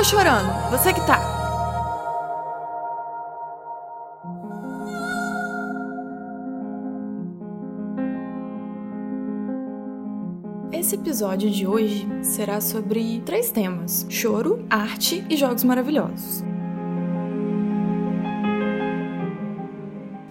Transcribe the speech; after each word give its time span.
tô 0.00 0.04
chorando, 0.04 0.70
você 0.70 0.94
que 0.94 1.06
tá. 1.06 1.20
Esse 10.72 10.94
episódio 10.94 11.50
de 11.50 11.66
hoje 11.66 12.08
será 12.22 12.62
sobre 12.62 13.20
três 13.26 13.50
temas: 13.50 14.06
choro, 14.08 14.64
arte 14.70 15.22
e 15.28 15.36
jogos 15.36 15.64
maravilhosos. 15.64 16.42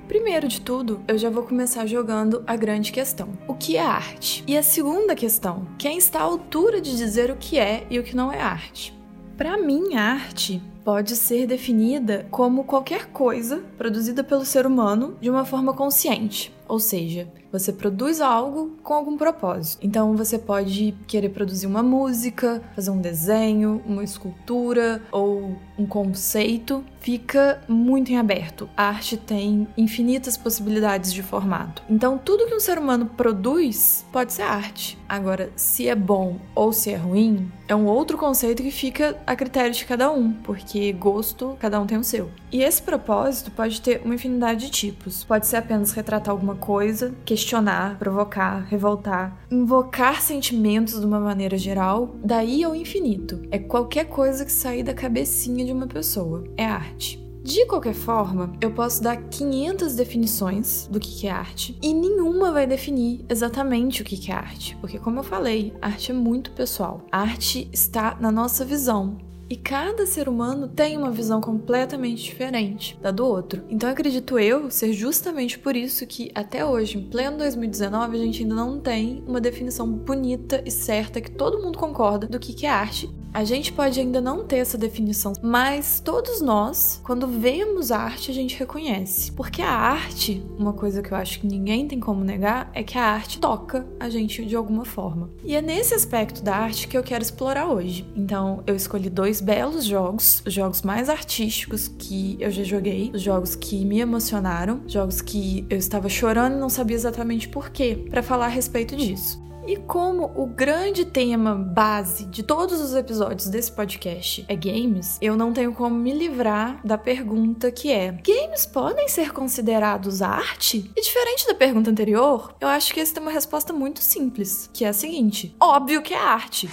Primeiro 0.08 0.48
de 0.48 0.62
tudo, 0.62 1.00
eu 1.08 1.16
já 1.16 1.30
vou 1.30 1.44
começar 1.44 1.86
jogando 1.86 2.44
a 2.48 2.56
grande 2.56 2.92
questão: 2.92 3.30
o 3.48 3.54
que 3.54 3.78
é 3.78 3.86
arte? 3.86 4.44
E 4.48 4.58
a 4.58 4.64
segunda 4.64 5.14
questão: 5.14 5.68
quem 5.78 6.00
está 6.00 6.22
à 6.22 6.24
altura 6.24 6.82
de 6.82 6.98
dizer 6.98 7.30
o 7.30 7.36
que 7.36 7.60
é 7.60 7.86
e 7.88 8.00
o 8.00 8.04
que 8.04 8.16
não 8.16 8.32
é 8.32 8.42
arte? 8.42 8.99
Para 9.40 9.58
mim, 9.58 9.96
arte 9.96 10.62
pode 10.84 11.16
ser 11.16 11.48
definida 11.48 12.28
como 12.30 12.66
qualquer 12.66 13.06
coisa 13.06 13.64
produzida 13.78 14.22
pelo 14.22 14.44
ser 14.44 14.68
humano 14.68 15.16
de 15.22 15.30
uma 15.30 15.46
forma 15.46 15.74
consciente, 15.74 16.54
ou 16.70 16.80
seja, 16.80 17.28
você 17.52 17.74
produz 17.74 18.22
algo 18.22 18.78
com 18.84 18.94
algum 18.94 19.18
propósito. 19.18 19.80
Então 19.82 20.16
você 20.16 20.38
pode 20.38 20.96
querer 21.08 21.30
produzir 21.30 21.66
uma 21.66 21.82
música, 21.82 22.62
fazer 22.76 22.92
um 22.92 23.02
desenho, 23.02 23.82
uma 23.86 24.04
escultura 24.04 25.02
ou 25.12 25.58
um 25.78 25.86
conceito. 25.86 26.86
Fica 27.00 27.62
muito 27.68 28.12
em 28.12 28.18
aberto. 28.18 28.70
A 28.78 28.84
arte 28.84 29.18
tem 29.18 29.68
infinitas 29.76 30.38
possibilidades 30.38 31.12
de 31.12 31.24
formato. 31.24 31.82
Então 31.90 32.18
tudo 32.18 32.46
que 32.46 32.54
um 32.54 32.60
ser 32.60 32.78
humano 32.78 33.08
produz 33.08 34.06
pode 34.12 34.34
ser 34.34 34.44
arte. 34.44 34.98
Agora, 35.08 35.52
se 35.56 35.88
é 35.88 35.96
bom 35.96 36.38
ou 36.54 36.72
se 36.72 36.92
é 36.92 36.96
ruim, 36.96 37.52
é 37.68 37.76
um 37.76 37.86
outro 37.86 38.16
conceito 38.16 38.62
que 38.62 38.70
fica 38.70 39.18
a 39.26 39.36
critério 39.36 39.72
de 39.72 39.86
cada 39.86 40.12
um, 40.12 40.32
porque 40.32 40.92
gosto, 40.94 41.58
cada 41.60 41.80
um 41.80 41.88
tem 41.88 41.98
o 41.98 42.04
seu. 42.04 42.30
E 42.52 42.64
esse 42.64 42.82
propósito 42.82 43.52
pode 43.52 43.80
ter 43.82 44.02
uma 44.04 44.16
infinidade 44.16 44.66
de 44.66 44.72
tipos. 44.72 45.24
Pode 45.24 45.46
ser 45.46 45.58
apenas 45.58 45.92
retratar 45.92 46.32
alguma 46.32 46.56
coisa, 46.56 47.14
questionar, 47.24 47.98
provocar, 48.00 48.66
revoltar, 48.66 49.38
invocar 49.52 50.22
sentimentos 50.22 51.00
de 51.00 51.06
uma 51.06 51.20
maneira 51.20 51.58
geral, 51.58 52.16
daí 52.24 52.64
ao 52.64 52.76
infinito. 52.76 53.42
É 53.52 53.60
qualquer 53.60 54.06
coisa 54.06 54.44
que 54.44 54.52
sair 54.52 54.84
da 54.84 54.94
cabecinha 54.94 55.64
de 55.64 55.72
uma 55.72 55.88
pessoa. 55.88 56.44
É 56.58 56.66
arte. 56.66 57.20
De 57.42 57.66
qualquer 57.66 57.94
forma, 57.94 58.52
eu 58.60 58.72
posso 58.72 59.02
dar 59.02 59.16
500 59.16 59.96
definições 59.96 60.88
do 60.92 61.00
que 61.00 61.26
é 61.26 61.32
arte 61.32 61.78
e 61.82 61.94
nenhuma 61.94 62.52
vai 62.52 62.68
definir 62.68 63.26
exatamente 63.30 64.02
o 64.02 64.06
que 64.06 64.30
é 64.30 64.36
arte, 64.36 64.78
porque, 64.82 65.00
como 65.00 65.20
eu 65.20 65.24
falei, 65.24 65.74
arte 65.82 66.12
é 66.12 66.14
muito 66.14 66.52
pessoal. 66.52 67.02
A 67.12 67.22
arte 67.22 67.70
está 67.72 68.18
na 68.20 68.30
nossa 68.30 68.66
visão, 68.66 69.18
e 69.50 69.58
cada 69.58 70.06
ser 70.06 70.30
humano 70.30 70.68
tem 70.68 70.98
uma 70.98 71.12
visão 71.12 71.42
completamente 71.42 72.24
diferente 72.24 72.98
da 73.02 73.12
do 73.12 73.26
outro. 73.26 73.64
Então 73.70 73.90
acredito 73.90 74.38
eu 74.38 74.70
ser 74.70 74.94
justamente 74.94 75.58
por 75.58 75.76
isso 75.76 76.06
que 76.06 76.32
até 76.36 76.64
hoje, 76.66 76.98
em 76.98 77.10
pleno 77.10 77.38
2019, 77.38 78.18
a 78.18 78.20
gente 78.20 78.44
ainda 78.44 78.56
não 78.56 78.80
tem 78.80 79.24
uma 79.28 79.42
definição 79.42 79.92
bonita 79.92 80.62
e 80.66 80.72
certa 80.72 81.20
que 81.20 81.32
todo 81.32 81.62
mundo 81.62 81.78
concorda 81.78 82.28
do 82.28 82.40
que 82.40 82.66
é 82.66 82.70
arte 82.70 83.10
a 83.34 83.44
gente 83.44 83.72
pode 83.72 84.00
ainda 84.00 84.20
não 84.20 84.44
ter 84.44 84.58
essa 84.58 84.78
definição, 84.78 85.34
mas 85.42 86.00
todos 86.00 86.42
nós, 86.42 87.00
quando 87.04 87.28
vemos 87.28 87.92
arte, 87.92 88.32
a 88.32 88.34
gente 88.34 88.58
reconhece. 88.58 89.32
Porque 89.32 89.62
a 89.62 89.72
arte, 89.72 90.44
uma 90.58 90.74
coisa 90.74 91.02
que 91.02 91.12
eu 91.12 91.18
acho 91.18 91.40
que 91.40 91.48
ninguém 91.48 91.88
tem 91.88 92.00
como 92.00 92.24
negar, 92.24 92.72
é 92.74 92.82
que 92.82 92.98
a 92.98 93.04
arte 93.04 93.40
toca 93.40 93.86
a 94.00 94.10
gente 94.10 94.44
de 94.44 94.56
alguma 94.56 94.84
forma. 94.84 95.30
E 95.44 95.56
é 95.56 95.62
nesse 95.62 95.94
aspecto 95.94 96.44
da 96.44 96.56
arte 96.56 96.88
que 96.88 96.98
eu 96.98 97.04
quero 97.04 97.22
explorar 97.22 97.68
hoje. 97.68 98.08
Então, 98.16 98.64
eu 98.66 98.76
escolhi 98.76 99.10
dois 99.10 99.39
belos 99.42 99.86
jogos, 99.86 100.42
os 100.46 100.54
jogos 100.54 100.82
mais 100.82 101.10
artísticos 101.10 101.88
que 101.88 102.38
eu 102.40 102.52
já 102.52 102.64
joguei, 102.64 103.12
os 103.14 103.22
jogos 103.22 103.56
que 103.56 103.86
me 103.86 104.00
emocionaram, 104.00 104.82
jogos 104.88 105.22
que 105.22 105.66
eu 105.70 105.78
estava 105.78 106.10
chorando 106.10 106.56
e 106.56 106.60
não 106.60 106.70
sabia 106.70 106.96
exatamente 106.96 107.48
por 107.50 107.70
quê, 107.70 108.06
para 108.10 108.24
falar 108.24 108.46
a 108.46 108.50
respeito 108.50 108.96
disso. 108.96 109.50
E 109.70 109.78
como 109.78 110.32
o 110.36 110.48
grande 110.48 111.06
tema 111.06 111.54
base 111.54 112.26
de 112.26 112.42
todos 112.42 112.82
os 112.82 112.96
episódios 112.96 113.50
desse 113.50 113.72
podcast 113.72 114.44
é 114.48 114.56
games, 114.56 115.20
eu 115.22 115.38
não 115.38 115.54
tenho 115.54 115.72
como 115.74 115.96
me 115.96 116.12
livrar 116.12 116.82
da 116.84 116.98
pergunta 116.98 117.72
que 117.72 117.92
é: 117.92 118.12
games 118.12 118.66
podem 118.66 119.08
ser 119.08 119.32
considerados 119.32 120.24
arte? 120.24 120.92
E 120.98 121.02
diferente 121.02 121.46
da 121.46 121.54
pergunta 121.54 121.92
anterior, 121.92 122.56
eu 122.60 122.68
acho 122.68 122.92
que 122.92 123.00
esse 123.00 123.14
tem 123.14 123.22
uma 123.22 123.32
resposta 123.32 123.72
muito 123.72 124.02
simples, 124.02 124.68
que 124.74 124.84
é 124.84 124.88
a 124.88 124.94
seguinte: 124.94 125.56
óbvio 125.60 126.02
que 126.02 126.16
é 126.16 126.20
arte. 126.20 126.68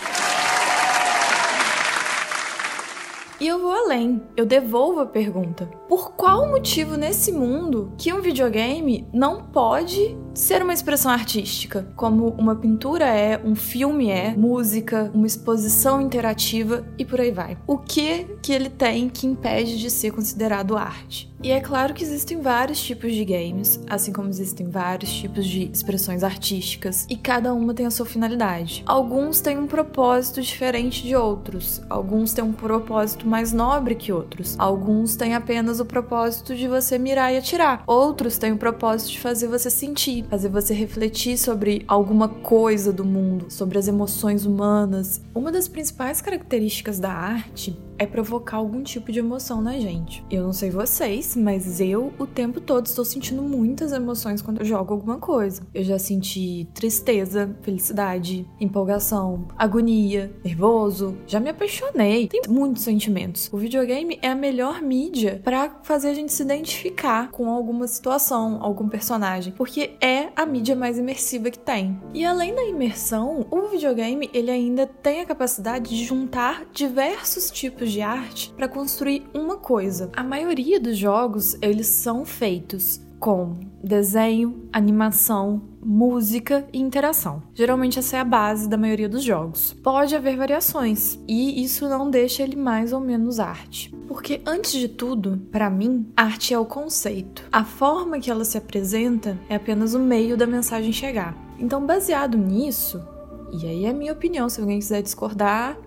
E 3.39 3.47
eu 3.47 3.61
vou 3.61 3.71
além, 3.71 4.23
eu 4.35 4.47
devolvo 4.47 5.01
a 5.01 5.07
pergunta. 5.07 5.67
Por 5.87 6.13
qual 6.13 6.49
motivo 6.49 6.97
nesse 6.97 7.31
mundo 7.31 7.93
que 7.99 8.11
um 8.11 8.23
videogame 8.23 9.07
não 9.13 9.43
pode 9.43 10.17
ser 10.37 10.63
uma 10.63 10.73
expressão 10.73 11.11
artística, 11.11 11.87
como 11.97 12.29
uma 12.31 12.55
pintura 12.55 13.07
é, 13.07 13.41
um 13.43 13.55
filme 13.55 14.11
é, 14.11 14.35
música, 14.37 15.11
uma 15.15 15.27
exposição 15.27 16.01
interativa 16.01 16.87
e 16.99 17.05
por 17.05 17.21
aí 17.21 17.31
vai. 17.31 17.57
O 17.67 17.79
que 17.79 18.25
que 18.43 18.53
ele 18.53 18.69
tem 18.69 19.09
que 19.09 19.27
impede 19.27 19.79
de 19.79 19.91
ser 19.91 20.13
considerado 20.13 20.77
arte? 20.77 21.35
E 21.43 21.51
é 21.51 21.61
claro 21.61 21.95
que 21.95 22.03
existem 22.03 22.41
vários 22.41 22.81
tipos 22.83 23.15
de 23.15 23.25
games, 23.25 23.79
assim 23.89 24.13
como 24.13 24.29
existem 24.29 24.69
vários 24.69 25.13
tipos 25.13 25.47
de 25.47 25.71
expressões 25.71 26.25
artísticas, 26.25 27.07
e 27.09 27.17
cada 27.17 27.55
uma 27.55 27.73
tem 27.73 27.87
a 27.87 27.91
sua 27.91 28.07
finalidade. 28.07 28.83
Alguns 28.87 29.41
têm 29.41 29.59
um 29.59 29.67
propósito 29.67 30.41
diferente 30.41 31.03
de 31.03 31.15
outros, 31.15 31.83
alguns 31.89 32.33
têm 32.33 32.43
um 32.43 32.53
propósito 32.53 33.26
mais 33.27 33.53
nobre 33.53 33.95
que 33.95 34.13
outros, 34.13 34.55
alguns 34.59 35.17
têm 35.17 35.35
apenas 35.35 35.81
o 35.81 35.85
propósito 35.85 36.55
de 36.55 36.69
você 36.69 36.99
mirar 36.99 37.33
e 37.33 37.39
atirar, 37.39 37.83
outros 37.87 38.39
têm 38.39 38.53
o 38.53 38.57
propósito 38.57 39.13
de 39.13 39.21
fazer 39.21 39.49
você 39.49 39.69
sentir, 39.69 40.25
fazer 40.31 40.49
você 40.49 40.73
refletir 40.73 41.37
sobre 41.37 41.85
alguma 41.89 42.29
coisa 42.29 42.93
do 42.93 43.05
mundo, 43.05 43.47
sobre 43.49 43.79
as 43.79 43.89
emoções 43.89 44.47
humanas. 44.47 45.21
Uma 45.35 45.51
das 45.51 45.69
principais 45.69 46.21
características 46.21 46.99
da 46.99 47.13
arte 47.13 47.77
é 47.99 48.07
provocar 48.07 48.57
algum 48.57 48.83
tipo 48.83 49.11
de 49.11 49.19
emoção 49.19 49.61
na 49.61 49.79
gente. 49.79 50.25
Eu 50.31 50.43
não 50.43 50.53
sei 50.53 50.71
vocês, 50.71 51.37
mas 51.37 51.81
eu 51.81 52.13
o 52.19 52.27
tempo 52.27 52.61
todo 52.61 52.87
estou 52.87 53.05
sentindo 53.05 53.43
muitas 53.43 53.93
emoções 53.93 54.43
quando 54.43 54.61
eu 54.61 54.65
jogo 54.65 54.93
alguma 54.95 55.19
coisa. 55.19 55.63
Eu 55.75 55.83
já 55.83 55.99
senti 55.99 56.69
tristeza, 56.75 57.57
felicidade, 57.63 58.47
empolgação, 58.61 59.49
agonia, 59.57 60.33
nervoso, 60.45 61.17
já 61.27 61.41
me 61.41 61.51
apaixonei. 61.51 62.29
Tem 62.29 62.43
muitos 62.49 62.83
sentimentos. 62.83 63.49
O 63.53 63.59
videogame 63.59 64.19
é 64.23 64.29
a 64.29 64.35
melhor 64.35 64.83
mídia 64.83 65.41
para 65.43 65.81
fazer 65.83 66.11
a 66.11 66.15
gente 66.15 66.33
se 66.33 66.43
identificar 66.43 67.31
com 67.31 67.51
alguma 67.51 67.87
situação, 67.87 68.63
algum 68.63 68.89
personagem, 68.89 69.53
porque 69.53 69.97
é 70.01 70.29
a 70.37 70.47
mídia 70.47 70.77
mais 70.77 70.99
imersiva 70.99 71.51
que 71.51 71.59
tem. 71.59 71.99
E 72.13 72.25
além 72.25 72.55
da 72.55 72.65
imersão, 72.65 73.47
o 73.51 73.69
videogame 73.69 74.31
ele 74.33 74.51
ainda 74.51 74.87
tem 74.87 75.21
a 75.21 75.27
capacidade 75.27 75.91
de 75.91 76.05
juntar 76.05 76.65
diversos 76.73 77.51
tipos 77.51 77.86
tipos 77.87 77.93
de 77.93 78.03
arte 78.03 78.53
para 78.57 78.69
construir 78.69 79.25
uma 79.33 79.57
coisa. 79.57 80.11
A 80.17 80.23
maioria 80.23 80.81
dos 80.81 80.99
jogos, 80.99 81.57
eles 81.63 81.87
são 81.87 82.25
feitos 82.25 83.01
com 83.19 83.57
desenho, 83.83 84.69
animação, 84.73 85.63
música 85.83 86.67
e 86.73 86.79
interação. 86.79 87.43
Geralmente 87.55 87.99
essa 87.99 88.17
é 88.17 88.21
a 88.21 88.25
base 88.25 88.69
da 88.69 88.77
maioria 88.77 89.09
dos 89.09 89.23
jogos. 89.23 89.73
Pode 89.73 90.15
haver 90.15 90.37
variações 90.37 91.19
e 91.27 91.63
isso 91.63 91.89
não 91.89 92.11
deixa 92.11 92.43
ele 92.43 92.57
mais 92.57 92.93
ou 92.93 93.01
menos 93.01 93.41
arte. 93.41 93.95
Porque 94.07 94.43
antes 94.45 94.73
de 94.73 94.89
tudo, 94.89 95.41
para 95.51 95.71
mim, 95.71 96.07
arte 96.17 96.53
é 96.53 96.59
o 96.59 96.67
conceito. 96.67 97.45
A 97.51 97.65
forma 97.65 98.19
que 98.19 98.31
ela 98.31 98.45
se 98.45 98.59
apresenta 98.59 99.39
é 99.49 99.55
apenas 99.55 99.95
o 99.95 99.99
meio 99.99 100.37
da 100.37 100.47
mensagem 100.47 100.93
chegar. 100.93 101.37
Então, 101.59 101.87
baseado 101.87 102.37
nisso, 102.37 103.03
e 103.51 103.67
aí 103.67 103.85
é 103.87 103.93
minha 103.93 104.13
opinião, 104.13 104.49
se 104.49 104.61
alguém 104.61 104.79
quiser 104.79 105.03
discordar, 105.03 105.79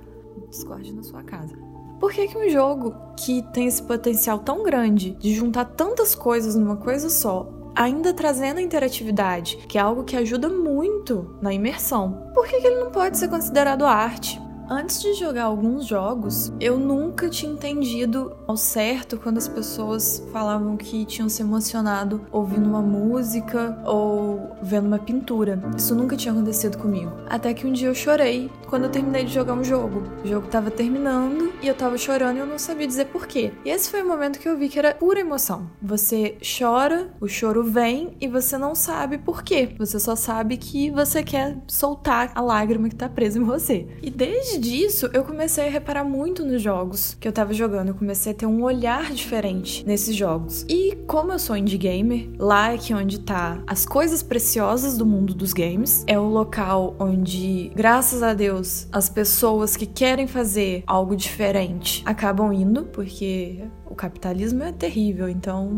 discorde 0.50 0.94
na 0.94 1.04
sua 1.04 1.24
casa. 1.24 1.69
Por 2.00 2.14
que, 2.14 2.28
que 2.28 2.38
um 2.38 2.50
jogo 2.50 2.96
que 3.16 3.42
tem 3.54 3.68
esse 3.68 3.84
potencial 3.84 4.40
tão 4.40 4.64
grande 4.64 5.12
de 5.20 5.34
juntar 5.34 5.66
tantas 5.66 6.16
coisas 6.16 6.56
numa 6.56 6.78
coisa 6.78 7.10
só, 7.10 7.50
ainda 7.76 8.14
trazendo 8.14 8.60
a 8.60 8.62
interatividade, 8.62 9.58
que 9.68 9.78
é 9.78 9.82
algo 9.82 10.04
que 10.04 10.16
ajuda 10.16 10.48
muito 10.50 11.36
na 11.42 11.54
imersão, 11.54 12.30
por 12.34 12.48
que, 12.48 12.60
que 12.62 12.68
ele 12.68 12.80
não 12.80 12.92
pode 12.92 13.18
ser 13.18 13.28
considerado 13.28 13.86
arte? 13.86 14.40
Antes 14.72 15.02
de 15.02 15.16
jogar 15.16 15.46
alguns 15.46 15.88
jogos, 15.88 16.54
eu 16.60 16.78
nunca 16.78 17.28
tinha 17.28 17.52
entendido 17.52 18.38
ao 18.46 18.56
certo 18.56 19.18
quando 19.18 19.40
as 19.40 19.48
pessoas 19.48 20.24
falavam 20.32 20.78
que 20.78 21.06
tinham 21.06 21.28
se 21.28 21.42
emocionado 21.42 22.22
ouvindo 22.32 22.70
uma 22.70 22.82
música 22.82 23.82
ou 23.84 24.56
vendo 24.62 24.86
uma 24.86 25.00
pintura. 25.00 25.60
Isso 25.76 25.96
nunca 25.96 26.16
tinha 26.16 26.32
acontecido 26.32 26.78
comigo. 26.78 27.12
Até 27.28 27.52
que 27.52 27.66
um 27.66 27.74
dia 27.74 27.88
eu 27.88 27.96
chorei 27.96 28.52
quando 28.70 28.84
eu 28.84 28.90
terminei 28.90 29.26
de 29.26 29.34
jogar 29.34 29.54
um 29.54 29.64
jogo. 29.64 30.04
O 30.24 30.28
jogo 30.28 30.48
tava 30.48 30.70
terminando 30.70 31.52
e 31.62 31.68
eu 31.68 31.74
tava 31.74 31.98
chorando 31.98 32.38
e 32.38 32.40
eu 32.40 32.46
não 32.46 32.60
sabia 32.60 32.88
dizer 32.88 33.06
porquê. 33.06 33.52
E 33.66 33.70
esse 33.70 33.90
foi 33.90 34.04
o 34.04 34.08
momento 34.08 34.40
que 34.40 34.48
eu 34.48 34.58
vi 34.58 34.70
que 34.70 34.78
era 34.78 34.94
pura 34.94 35.20
emoção. 35.20 35.70
Você 35.82 36.38
chora, 36.42 37.12
o 37.20 37.28
choro 37.28 37.64
vem 37.64 38.16
e 38.22 38.28
você 38.28 38.58
não 38.58 38.76
sabe 38.76 39.18
porquê. 39.18 39.76
Você 39.78 40.00
só 40.00 40.16
sabe 40.16 40.58
que 40.58 40.92
você 40.92 41.24
quer 41.24 41.58
soltar 41.68 42.32
a 42.36 42.42
lágrima 42.42 42.90
que 42.90 42.96
tá 42.96 43.10
presa 43.10 43.40
em 43.40 43.44
você. 43.44 43.88
E 44.02 44.10
desde 44.10 44.60
disso, 44.60 45.10
eu 45.14 45.24
comecei 45.24 45.68
a 45.68 45.72
reparar 45.72 46.04
muito 46.04 46.46
nos 46.46 46.62
jogos 46.62 47.18
que 47.20 47.28
eu 47.28 47.32
tava 47.32 47.54
jogando. 47.54 47.90
Eu 47.90 47.96
comecei 47.96 48.32
a 48.34 48.36
ter 48.36 48.46
um 48.46 48.64
olhar 48.64 49.12
diferente 49.12 49.86
nesses 49.86 50.16
jogos. 50.16 50.66
E 50.70 50.96
como 51.08 51.32
eu 51.32 51.40
sou 51.40 51.58
indie 51.58 51.78
gamer, 51.78 52.30
lá 52.38 52.74
é 52.74 52.78
que 52.78 52.94
onde 52.94 53.20
tá 53.20 53.64
as 53.66 53.86
coisas 53.86 54.22
preciosas 54.22 54.98
do 54.98 55.06
mundo 55.06 55.34
dos 55.34 55.54
games. 55.54 56.04
É 56.06 56.20
o 56.20 56.28
local 56.28 56.96
onde, 57.00 57.72
graças 57.76 58.22
a 58.22 58.34
Deus, 58.34 58.59
as 58.92 59.10
pessoas 59.10 59.76
que 59.76 59.86
querem 59.86 60.28
fazer 60.28 60.84
algo 60.86 61.16
diferente 61.16 62.02
acabam 62.06 62.52
indo, 62.54 62.86
porque 62.86 63.64
o 63.90 63.96
capitalismo 63.96 64.64
é 64.64 64.72
terrível, 64.72 65.28
então 65.28 65.70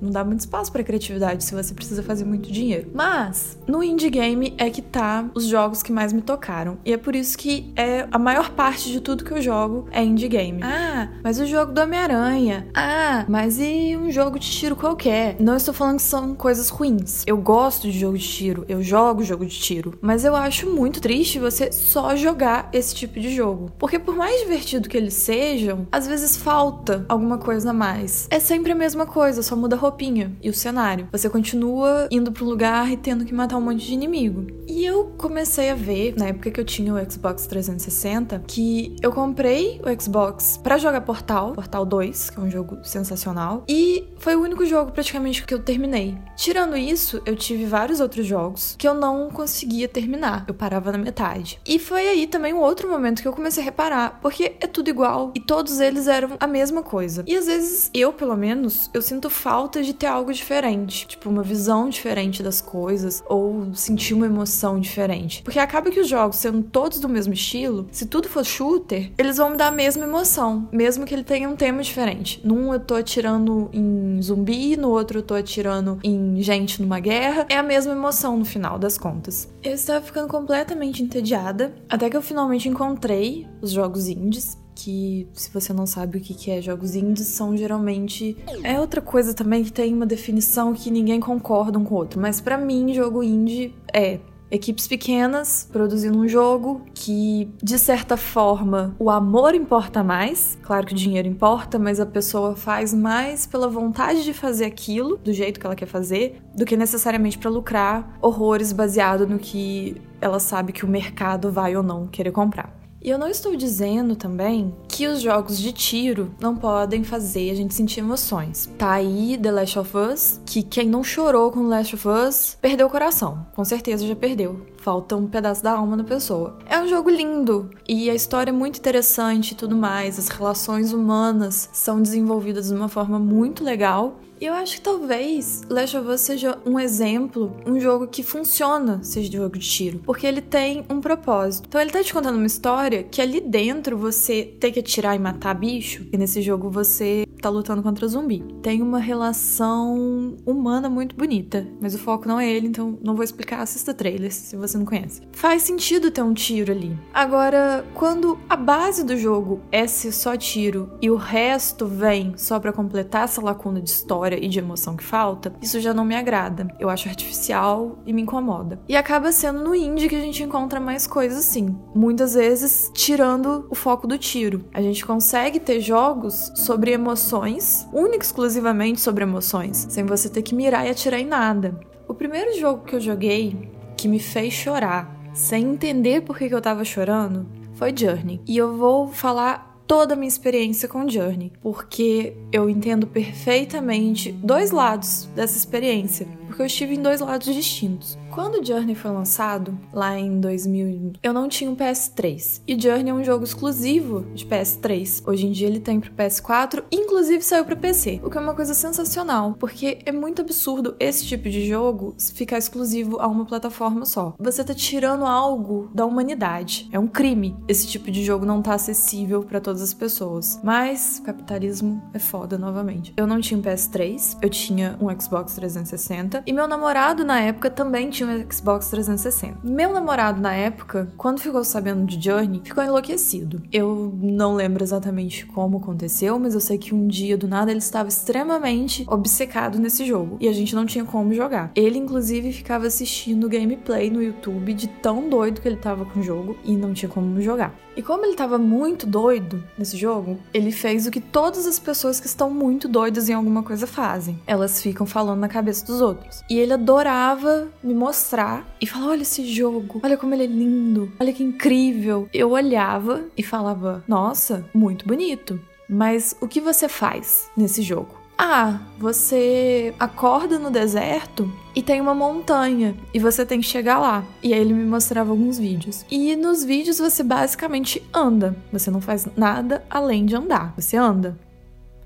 não 0.00 0.10
dá 0.10 0.24
muito 0.24 0.40
espaço 0.40 0.70
para 0.70 0.84
criatividade 0.84 1.44
se 1.44 1.54
você 1.54 1.74
precisa 1.74 2.02
fazer 2.02 2.24
muito 2.24 2.50
dinheiro. 2.52 2.90
Mas 2.94 3.58
no 3.66 3.82
indie 3.82 4.10
game 4.10 4.54
é 4.58 4.70
que 4.70 4.82
tá 4.82 5.28
os 5.34 5.46
jogos 5.46 5.82
que 5.82 5.92
mais 5.92 6.12
me 6.12 6.22
tocaram. 6.22 6.78
E 6.84 6.92
é 6.92 6.96
por 6.96 7.16
isso 7.16 7.36
que 7.36 7.72
é 7.76 8.06
a 8.10 8.18
maior 8.18 8.50
parte 8.50 8.90
de 8.90 9.00
tudo 9.00 9.24
que 9.24 9.32
eu 9.32 9.40
jogo 9.40 9.88
é 9.90 10.02
indie 10.02 10.28
game. 10.28 10.60
Ah, 10.62 11.08
mas 11.22 11.40
o 11.40 11.46
jogo 11.46 11.72
do 11.72 11.80
Homem-Aranha. 11.80 12.66
Ah, 12.74 13.24
mas 13.28 13.58
e 13.58 13.96
um 13.96 14.10
jogo 14.10 14.38
de 14.38 14.50
tiro 14.50 14.76
qualquer? 14.76 15.36
Não 15.40 15.56
estou 15.56 15.72
falando 15.72 15.96
que 15.96 16.02
são 16.02 16.34
coisas 16.34 16.68
ruins. 16.68 17.24
Eu 17.26 17.38
gosto 17.38 17.90
de 17.90 17.98
jogo 17.98 18.18
de 18.18 18.26
tiro, 18.26 18.64
eu 18.68 18.82
jogo 18.82 19.24
jogo 19.24 19.46
de 19.46 19.58
tiro, 19.58 19.98
mas 20.00 20.24
eu 20.24 20.36
acho 20.36 20.68
muito 20.68 21.00
triste 21.00 21.38
você 21.38 21.72
só 21.72 22.14
jogar 22.14 22.68
esse 22.72 22.94
tipo 22.94 23.18
de 23.18 23.34
jogo. 23.34 23.70
Porque 23.78 23.98
por 23.98 24.16
mais 24.16 24.40
divertido 24.40 24.88
que 24.88 24.96
eles 24.96 25.14
sejam, 25.14 25.86
às 25.90 26.06
vezes 26.06 26.36
falta 26.36 27.04
alguma 27.08 27.38
coisa 27.38 27.53
coisa 27.54 27.70
a 27.70 27.72
mais. 27.72 28.26
É 28.30 28.40
sempre 28.40 28.72
a 28.72 28.74
mesma 28.74 29.06
coisa, 29.06 29.40
só 29.40 29.54
muda 29.54 29.76
a 29.76 29.78
roupinha 29.78 30.36
e 30.42 30.50
o 30.50 30.54
cenário. 30.54 31.08
Você 31.12 31.30
continua 31.30 32.08
indo 32.10 32.32
pro 32.32 32.44
lugar 32.44 32.90
e 32.90 32.96
tendo 32.96 33.24
que 33.24 33.32
matar 33.32 33.56
um 33.58 33.60
monte 33.60 33.86
de 33.86 33.92
inimigo. 33.92 34.46
E 34.66 34.84
eu 34.84 35.14
comecei 35.16 35.70
a 35.70 35.74
ver, 35.74 36.14
na 36.16 36.26
época 36.26 36.50
que 36.50 36.58
eu 36.58 36.64
tinha 36.64 36.92
o 36.92 37.10
Xbox 37.10 37.46
360, 37.46 38.42
que 38.48 38.96
eu 39.00 39.12
comprei 39.12 39.80
o 39.84 40.02
Xbox 40.02 40.58
para 40.60 40.78
jogar 40.78 41.00
Portal, 41.02 41.52
Portal 41.52 41.86
2, 41.86 42.30
que 42.30 42.40
é 42.40 42.42
um 42.42 42.50
jogo 42.50 42.78
sensacional, 42.82 43.62
e 43.68 44.12
foi 44.16 44.34
o 44.34 44.42
único 44.42 44.66
jogo 44.66 44.90
praticamente 44.90 45.44
que 45.44 45.54
eu 45.54 45.60
terminei. 45.60 46.18
Tirando 46.34 46.76
isso, 46.76 47.22
eu 47.24 47.36
tive 47.36 47.66
vários 47.66 48.00
outros 48.00 48.26
jogos 48.26 48.74
que 48.76 48.88
eu 48.88 48.94
não 48.94 49.30
conseguia 49.30 49.86
terminar. 49.86 50.44
Eu 50.48 50.54
parava 50.54 50.90
na 50.90 50.98
metade. 50.98 51.60
E 51.64 51.78
foi 51.78 52.08
aí 52.08 52.26
também 52.26 52.52
um 52.52 52.58
outro 52.60 52.88
momento 52.88 53.22
que 53.22 53.28
eu 53.28 53.32
comecei 53.32 53.62
a 53.62 53.64
reparar, 53.64 54.18
porque 54.20 54.56
é 54.60 54.66
tudo 54.66 54.90
igual 54.90 55.30
e 55.36 55.40
todos 55.40 55.78
eles 55.78 56.08
eram 56.08 56.30
a 56.40 56.46
mesma 56.48 56.82
coisa. 56.82 57.22
E 57.26 57.36
vezes, 57.46 57.90
eu 57.94 58.12
pelo 58.12 58.36
menos, 58.36 58.90
eu 58.92 59.02
sinto 59.02 59.28
falta 59.30 59.82
de 59.82 59.92
ter 59.92 60.06
algo 60.06 60.32
diferente, 60.32 61.06
tipo 61.06 61.28
uma 61.28 61.42
visão 61.42 61.88
diferente 61.88 62.42
das 62.42 62.60
coisas 62.60 63.22
ou 63.28 63.74
sentir 63.74 64.14
uma 64.14 64.26
emoção 64.26 64.78
diferente. 64.78 65.42
Porque 65.42 65.58
acaba 65.58 65.90
que 65.90 66.00
os 66.00 66.08
jogos 66.08 66.36
sendo 66.36 66.62
todos 66.62 67.00
do 67.00 67.08
mesmo 67.08 67.32
estilo, 67.32 67.86
se 67.90 68.06
tudo 68.06 68.28
for 68.28 68.44
shooter, 68.44 69.10
eles 69.18 69.36
vão 69.36 69.50
me 69.50 69.56
dar 69.56 69.68
a 69.68 69.72
mesma 69.72 70.04
emoção, 70.04 70.68
mesmo 70.72 71.04
que 71.04 71.14
ele 71.14 71.24
tenha 71.24 71.48
um 71.48 71.56
tema 71.56 71.82
diferente. 71.82 72.40
Num 72.44 72.72
eu 72.72 72.80
tô 72.80 72.94
atirando 72.94 73.68
em 73.72 74.20
zumbi, 74.22 74.76
no 74.76 74.90
outro 74.90 75.18
eu 75.18 75.22
tô 75.22 75.34
atirando 75.34 75.98
em 76.02 76.40
gente 76.42 76.80
numa 76.80 77.00
guerra, 77.00 77.46
é 77.48 77.56
a 77.56 77.62
mesma 77.62 77.92
emoção 77.92 78.36
no 78.36 78.44
final 78.44 78.78
das 78.78 78.98
contas. 78.98 79.48
Eu 79.62 79.72
estava 79.72 80.04
ficando 80.04 80.28
completamente 80.28 81.02
entediada, 81.02 81.74
até 81.88 82.10
que 82.10 82.16
eu 82.16 82.22
finalmente 82.22 82.68
encontrei 82.68 83.46
os 83.60 83.70
jogos 83.70 84.08
indies 84.08 84.56
que, 84.74 85.28
se 85.32 85.50
você 85.50 85.72
não 85.72 85.86
sabe 85.86 86.18
o 86.18 86.20
que 86.20 86.50
é 86.50 86.60
jogos 86.60 86.94
indies, 86.94 87.28
são 87.28 87.56
geralmente. 87.56 88.36
É 88.62 88.80
outra 88.80 89.00
coisa 89.00 89.32
também 89.34 89.62
que 89.64 89.72
tem 89.72 89.94
uma 89.94 90.06
definição 90.06 90.72
que 90.74 90.90
ninguém 90.90 91.20
concorda 91.20 91.78
um 91.78 91.84
com 91.84 91.94
o 91.94 91.98
outro. 91.98 92.20
Mas 92.20 92.40
para 92.40 92.58
mim, 92.58 92.92
jogo 92.92 93.22
indie 93.22 93.74
é 93.92 94.20
equipes 94.50 94.86
pequenas 94.86 95.68
produzindo 95.72 96.16
um 96.18 96.28
jogo 96.28 96.82
que, 96.94 97.50
de 97.62 97.78
certa 97.78 98.16
forma, 98.16 98.94
o 98.98 99.10
amor 99.10 99.54
importa 99.54 100.02
mais. 100.02 100.56
Claro 100.62 100.86
que 100.86 100.92
o 100.92 100.96
dinheiro 100.96 101.26
importa, 101.26 101.78
mas 101.78 101.98
a 101.98 102.06
pessoa 102.06 102.54
faz 102.54 102.94
mais 102.94 103.46
pela 103.46 103.68
vontade 103.68 104.22
de 104.22 104.32
fazer 104.32 104.64
aquilo, 104.64 105.16
do 105.16 105.32
jeito 105.32 105.58
que 105.58 105.66
ela 105.66 105.74
quer 105.74 105.86
fazer, 105.86 106.40
do 106.54 106.64
que 106.64 106.76
necessariamente 106.76 107.38
para 107.38 107.50
lucrar 107.50 108.16
horrores 108.22 108.72
baseado 108.72 109.26
no 109.26 109.38
que 109.38 110.00
ela 110.20 110.38
sabe 110.38 110.72
que 110.72 110.84
o 110.84 110.88
mercado 110.88 111.50
vai 111.50 111.76
ou 111.76 111.82
não 111.82 112.06
querer 112.06 112.30
comprar. 112.30 112.83
E 113.04 113.10
eu 113.10 113.18
não 113.18 113.28
estou 113.28 113.54
dizendo 113.54 114.16
também 114.16 114.74
que 114.88 115.06
os 115.06 115.20
jogos 115.20 115.58
de 115.58 115.74
tiro 115.74 116.34
não 116.40 116.56
podem 116.56 117.04
fazer 117.04 117.50
a 117.50 117.54
gente 117.54 117.74
sentir 117.74 118.00
emoções. 118.00 118.66
Tá 118.78 118.92
aí 118.92 119.36
The 119.36 119.52
Last 119.52 119.78
of 119.78 119.94
Us, 119.94 120.40
que 120.46 120.62
quem 120.62 120.88
não 120.88 121.04
chorou 121.04 121.52
com 121.52 121.60
The 121.64 121.68
Last 121.68 121.94
of 121.96 122.08
Us 122.08 122.56
perdeu 122.62 122.86
o 122.86 122.90
coração. 122.90 123.46
Com 123.54 123.62
certeza 123.62 124.06
já 124.06 124.16
perdeu. 124.16 124.64
Falta 124.78 125.16
um 125.16 125.26
pedaço 125.26 125.62
da 125.62 125.72
alma 125.72 125.96
na 125.96 126.04
pessoa. 126.04 126.58
É 126.64 126.80
um 126.80 126.88
jogo 126.88 127.10
lindo 127.10 127.68
e 127.86 128.08
a 128.08 128.14
história 128.14 128.50
é 128.50 128.54
muito 128.54 128.78
interessante 128.78 129.50
e 129.50 129.54
tudo 129.54 129.76
mais. 129.76 130.18
As 130.18 130.28
relações 130.28 130.94
humanas 130.94 131.68
são 131.74 132.00
desenvolvidas 132.00 132.68
de 132.68 132.74
uma 132.74 132.88
forma 132.88 133.18
muito 133.18 133.62
legal 133.62 134.16
e 134.40 134.46
eu 134.46 134.54
acho 134.54 134.76
que 134.76 134.80
talvez 134.80 135.62
Last 135.68 135.96
of 135.96 136.08
Us 136.08 136.20
seja 136.20 136.58
um 136.66 136.78
exemplo, 136.78 137.56
um 137.66 137.78
jogo 137.78 138.06
que 138.06 138.22
funciona 138.22 139.02
seja 139.02 139.28
de 139.28 139.36
jogo 139.36 139.58
de 139.58 139.66
tiro, 139.66 140.00
porque 140.04 140.26
ele 140.26 140.40
tem 140.40 140.84
um 140.88 141.00
propósito. 141.00 141.66
Então 141.68 141.80
ele 141.80 141.90
tá 141.90 142.02
te 142.02 142.12
contando 142.12 142.36
uma 142.36 142.46
história 142.46 143.02
que 143.02 143.20
ali 143.20 143.40
dentro 143.40 143.96
você 143.96 144.44
tem 144.58 144.72
que 144.72 144.80
atirar 144.80 145.14
e 145.14 145.18
matar 145.18 145.54
bicho, 145.54 146.06
e 146.12 146.16
nesse 146.16 146.42
jogo 146.42 146.70
você 146.70 147.26
tá 147.40 147.48
lutando 147.48 147.82
contra 147.82 148.08
zumbi. 148.08 148.42
Tem 148.62 148.82
uma 148.82 148.98
relação 148.98 150.36
humana 150.46 150.88
muito 150.88 151.14
bonita, 151.14 151.66
mas 151.80 151.94
o 151.94 151.98
foco 151.98 152.26
não 152.26 152.40
é 152.40 152.50
ele, 152.50 152.66
então 152.66 152.98
não 153.02 153.14
vou 153.14 153.22
explicar, 153.22 153.60
assista 153.60 153.92
trailers 153.92 154.34
se 154.34 154.56
você 154.56 154.78
não 154.78 154.84
conhece. 154.84 155.20
Faz 155.32 155.62
sentido 155.62 156.10
ter 156.10 156.22
um 156.22 156.32
tiro 156.32 156.72
ali. 156.72 156.98
Agora, 157.12 157.84
quando 157.94 158.38
a 158.48 158.56
base 158.56 159.04
do 159.04 159.16
jogo 159.16 159.60
é 159.70 159.86
ser 159.86 160.12
só 160.12 160.36
tiro 160.36 160.90
e 161.00 161.10
o 161.10 161.16
resto 161.16 161.86
vem 161.86 162.32
só 162.36 162.58
para 162.58 162.72
completar 162.72 163.24
essa 163.24 163.42
lacuna 163.42 163.80
de 163.80 163.90
história 163.90 164.23
e 164.32 164.48
de 164.48 164.58
emoção 164.58 164.96
que 164.96 165.04
falta, 165.04 165.52
isso 165.60 165.80
já 165.80 165.92
não 165.92 166.04
me 166.04 166.14
agrada. 166.14 166.68
Eu 166.78 166.88
acho 166.88 167.08
artificial 167.08 167.98
e 168.06 168.12
me 168.12 168.22
incomoda. 168.22 168.80
E 168.88 168.96
acaba 168.96 169.32
sendo 169.32 169.62
no 169.62 169.74
indie 169.74 170.08
que 170.08 170.16
a 170.16 170.20
gente 170.20 170.42
encontra 170.42 170.80
mais 170.80 171.06
coisas 171.06 171.38
assim. 171.38 171.76
Muitas 171.94 172.34
vezes 172.34 172.90
tirando 172.94 173.66
o 173.70 173.74
foco 173.74 174.06
do 174.06 174.18
tiro. 174.18 174.64
A 174.72 174.80
gente 174.80 175.04
consegue 175.04 175.60
ter 175.60 175.80
jogos 175.80 176.52
sobre 176.54 176.92
emoções 176.92 177.86
única 177.92 178.24
exclusivamente 178.24 179.00
sobre 179.00 179.24
emoções, 179.24 179.86
sem 179.88 180.04
você 180.04 180.28
ter 180.28 180.42
que 180.42 180.54
mirar 180.54 180.86
e 180.86 180.90
atirar 180.90 181.20
em 181.20 181.26
nada. 181.26 181.78
O 182.08 182.14
primeiro 182.14 182.58
jogo 182.58 182.84
que 182.84 182.94
eu 182.94 183.00
joguei 183.00 183.70
que 183.96 184.08
me 184.08 184.18
fez 184.18 184.52
chorar, 184.52 185.14
sem 185.32 185.64
entender 185.64 186.22
por 186.22 186.36
que 186.36 186.52
eu 186.52 186.60
tava 186.60 186.84
chorando, 186.84 187.46
foi 187.74 187.94
Journey. 187.96 188.40
E 188.46 188.56
eu 188.56 188.76
vou 188.76 189.08
falar 189.08 189.73
toda 189.86 190.14
a 190.14 190.16
minha 190.16 190.28
experiência 190.28 190.88
com 190.88 191.08
Journey, 191.08 191.52
porque 191.62 192.34
eu 192.52 192.68
entendo 192.68 193.06
perfeitamente 193.06 194.32
dois 194.32 194.70
lados 194.70 195.28
dessa 195.34 195.56
experiência, 195.56 196.26
porque 196.46 196.62
eu 196.62 196.66
estive 196.66 196.94
em 196.94 197.02
dois 197.02 197.20
lados 197.20 197.52
distintos. 197.54 198.18
Quando 198.34 198.66
Journey 198.66 198.96
foi 198.96 199.12
lançado, 199.12 199.78
lá 199.92 200.18
em 200.18 200.40
2000, 200.40 201.12
eu 201.22 201.32
não 201.32 201.48
tinha 201.48 201.70
um 201.70 201.76
PS3. 201.76 202.62
E 202.66 202.76
Journey 202.76 203.10
é 203.10 203.14
um 203.14 203.22
jogo 203.22 203.44
exclusivo 203.44 204.22
de 204.34 204.44
PS3. 204.44 205.22
Hoje 205.24 205.46
em 205.46 205.52
dia 205.52 205.68
ele 205.68 205.78
tem 205.78 206.00
pro 206.00 206.10
PS4, 206.10 206.82
inclusive 206.90 207.44
saiu 207.44 207.64
pro 207.64 207.76
PC, 207.76 208.20
o 208.24 208.28
que 208.28 208.36
é 208.36 208.40
uma 208.40 208.52
coisa 208.52 208.74
sensacional, 208.74 209.54
porque 209.56 210.00
é 210.04 210.10
muito 210.10 210.42
absurdo 210.42 210.96
esse 210.98 211.24
tipo 211.24 211.48
de 211.48 211.68
jogo 211.68 212.16
ficar 212.34 212.58
exclusivo 212.58 213.20
a 213.20 213.28
uma 213.28 213.44
plataforma 213.44 214.04
só. 214.04 214.34
Você 214.40 214.64
tá 214.64 214.74
tirando 214.74 215.24
algo 215.24 215.88
da 215.94 216.04
humanidade. 216.04 216.88
É 216.90 216.98
um 216.98 217.06
crime 217.06 217.56
esse 217.68 217.86
tipo 217.86 218.10
de 218.10 218.24
jogo 218.24 218.44
não 218.44 218.60
tá 218.60 218.74
acessível 218.74 219.44
para 219.44 219.60
todas 219.60 219.80
as 219.80 219.94
pessoas. 219.94 220.58
Mas 220.60 221.20
capitalismo 221.24 222.02
é 222.12 222.18
foda 222.18 222.58
novamente. 222.58 223.14
Eu 223.16 223.28
não 223.28 223.40
tinha 223.40 223.60
um 223.60 223.62
PS3, 223.62 224.38
eu 224.42 224.50
tinha 224.50 224.98
um 225.00 225.08
Xbox 225.20 225.54
360 225.54 226.42
e 226.44 226.52
meu 226.52 226.66
namorado 226.66 227.24
na 227.24 227.40
época 227.40 227.70
também 227.70 228.10
tinha 228.10 228.23
tinha 228.24 228.46
um 228.46 228.50
Xbox 228.50 228.88
360. 228.88 229.58
Meu 229.62 229.92
namorado 229.92 230.40
na 230.40 230.54
época, 230.54 231.12
quando 231.16 231.40
ficou 231.40 231.62
sabendo 231.62 232.06
de 232.06 232.22
Journey, 232.22 232.62
ficou 232.64 232.82
enlouquecido. 232.82 233.62
Eu 233.72 234.12
não 234.20 234.54
lembro 234.54 234.82
exatamente 234.82 235.46
como 235.46 235.78
aconteceu, 235.78 236.38
mas 236.38 236.54
eu 236.54 236.60
sei 236.60 236.78
que 236.78 236.94
um 236.94 237.06
dia 237.06 237.36
do 237.36 237.46
nada 237.46 237.70
ele 237.70 237.78
estava 237.78 238.08
extremamente 238.08 239.04
obcecado 239.08 239.78
nesse 239.78 240.04
jogo 240.04 240.36
e 240.40 240.48
a 240.48 240.52
gente 240.52 240.74
não 240.74 240.86
tinha 240.86 241.04
como 241.04 241.34
jogar. 241.34 241.70
Ele 241.74 241.98
inclusive 241.98 242.52
ficava 242.52 242.86
assistindo 242.86 243.48
gameplay 243.48 244.10
no 244.10 244.22
YouTube 244.22 244.72
de 244.74 244.88
tão 244.88 245.28
doido 245.28 245.60
que 245.60 245.68
ele 245.68 245.76
tava 245.76 246.04
com 246.04 246.20
o 246.20 246.22
jogo 246.22 246.56
e 246.64 246.76
não 246.76 246.94
tinha 246.94 247.08
como 247.08 247.40
jogar. 247.40 247.74
E 247.96 248.02
como 248.02 248.24
ele 248.24 248.34
tava 248.34 248.58
muito 248.58 249.06
doido 249.06 249.62
nesse 249.78 249.96
jogo, 249.96 250.38
ele 250.52 250.72
fez 250.72 251.06
o 251.06 251.10
que 251.10 251.20
todas 251.20 251.66
as 251.66 251.78
pessoas 251.78 252.18
que 252.18 252.26
estão 252.26 252.50
muito 252.50 252.88
doidas 252.88 253.28
em 253.28 253.32
alguma 253.32 253.62
coisa 253.62 253.86
fazem. 253.86 254.38
Elas 254.46 254.82
ficam 254.82 255.06
falando 255.06 255.40
na 255.40 255.48
cabeça 255.48 255.86
dos 255.86 256.00
outros. 256.00 256.42
E 256.50 256.58
ele 256.58 256.72
adorava 256.72 257.68
me 257.82 257.94
mostrar 257.94 258.66
e 258.80 258.86
falar: 258.86 259.08
olha 259.08 259.22
esse 259.22 259.44
jogo, 259.46 260.00
olha 260.02 260.16
como 260.16 260.34
ele 260.34 260.44
é 260.44 260.46
lindo, 260.46 261.12
olha 261.20 261.32
que 261.32 261.42
incrível. 261.42 262.28
Eu 262.32 262.50
olhava 262.50 263.24
e 263.36 263.42
falava: 263.42 264.02
nossa, 264.08 264.64
muito 264.74 265.06
bonito. 265.06 265.60
Mas 265.88 266.34
o 266.40 266.48
que 266.48 266.60
você 266.60 266.88
faz 266.88 267.50
nesse 267.56 267.82
jogo? 267.82 268.23
Ah, 268.36 268.80
você 268.98 269.94
acorda 269.98 270.58
no 270.58 270.70
deserto 270.70 271.50
e 271.74 271.82
tem 271.82 272.00
uma 272.00 272.14
montanha 272.14 272.96
e 273.12 273.18
você 273.18 273.46
tem 273.46 273.60
que 273.60 273.66
chegar 273.66 273.98
lá. 273.98 274.24
E 274.42 274.52
aí 274.52 274.60
ele 274.60 274.74
me 274.74 274.84
mostrava 274.84 275.30
alguns 275.30 275.58
vídeos. 275.58 276.04
E 276.10 276.34
nos 276.34 276.64
vídeos 276.64 276.98
você 276.98 277.22
basicamente 277.22 278.02
anda. 278.12 278.56
Você 278.72 278.90
não 278.90 279.00
faz 279.00 279.26
nada 279.36 279.84
além 279.88 280.26
de 280.26 280.34
andar. 280.34 280.74
Você 280.76 280.96
anda 280.96 281.38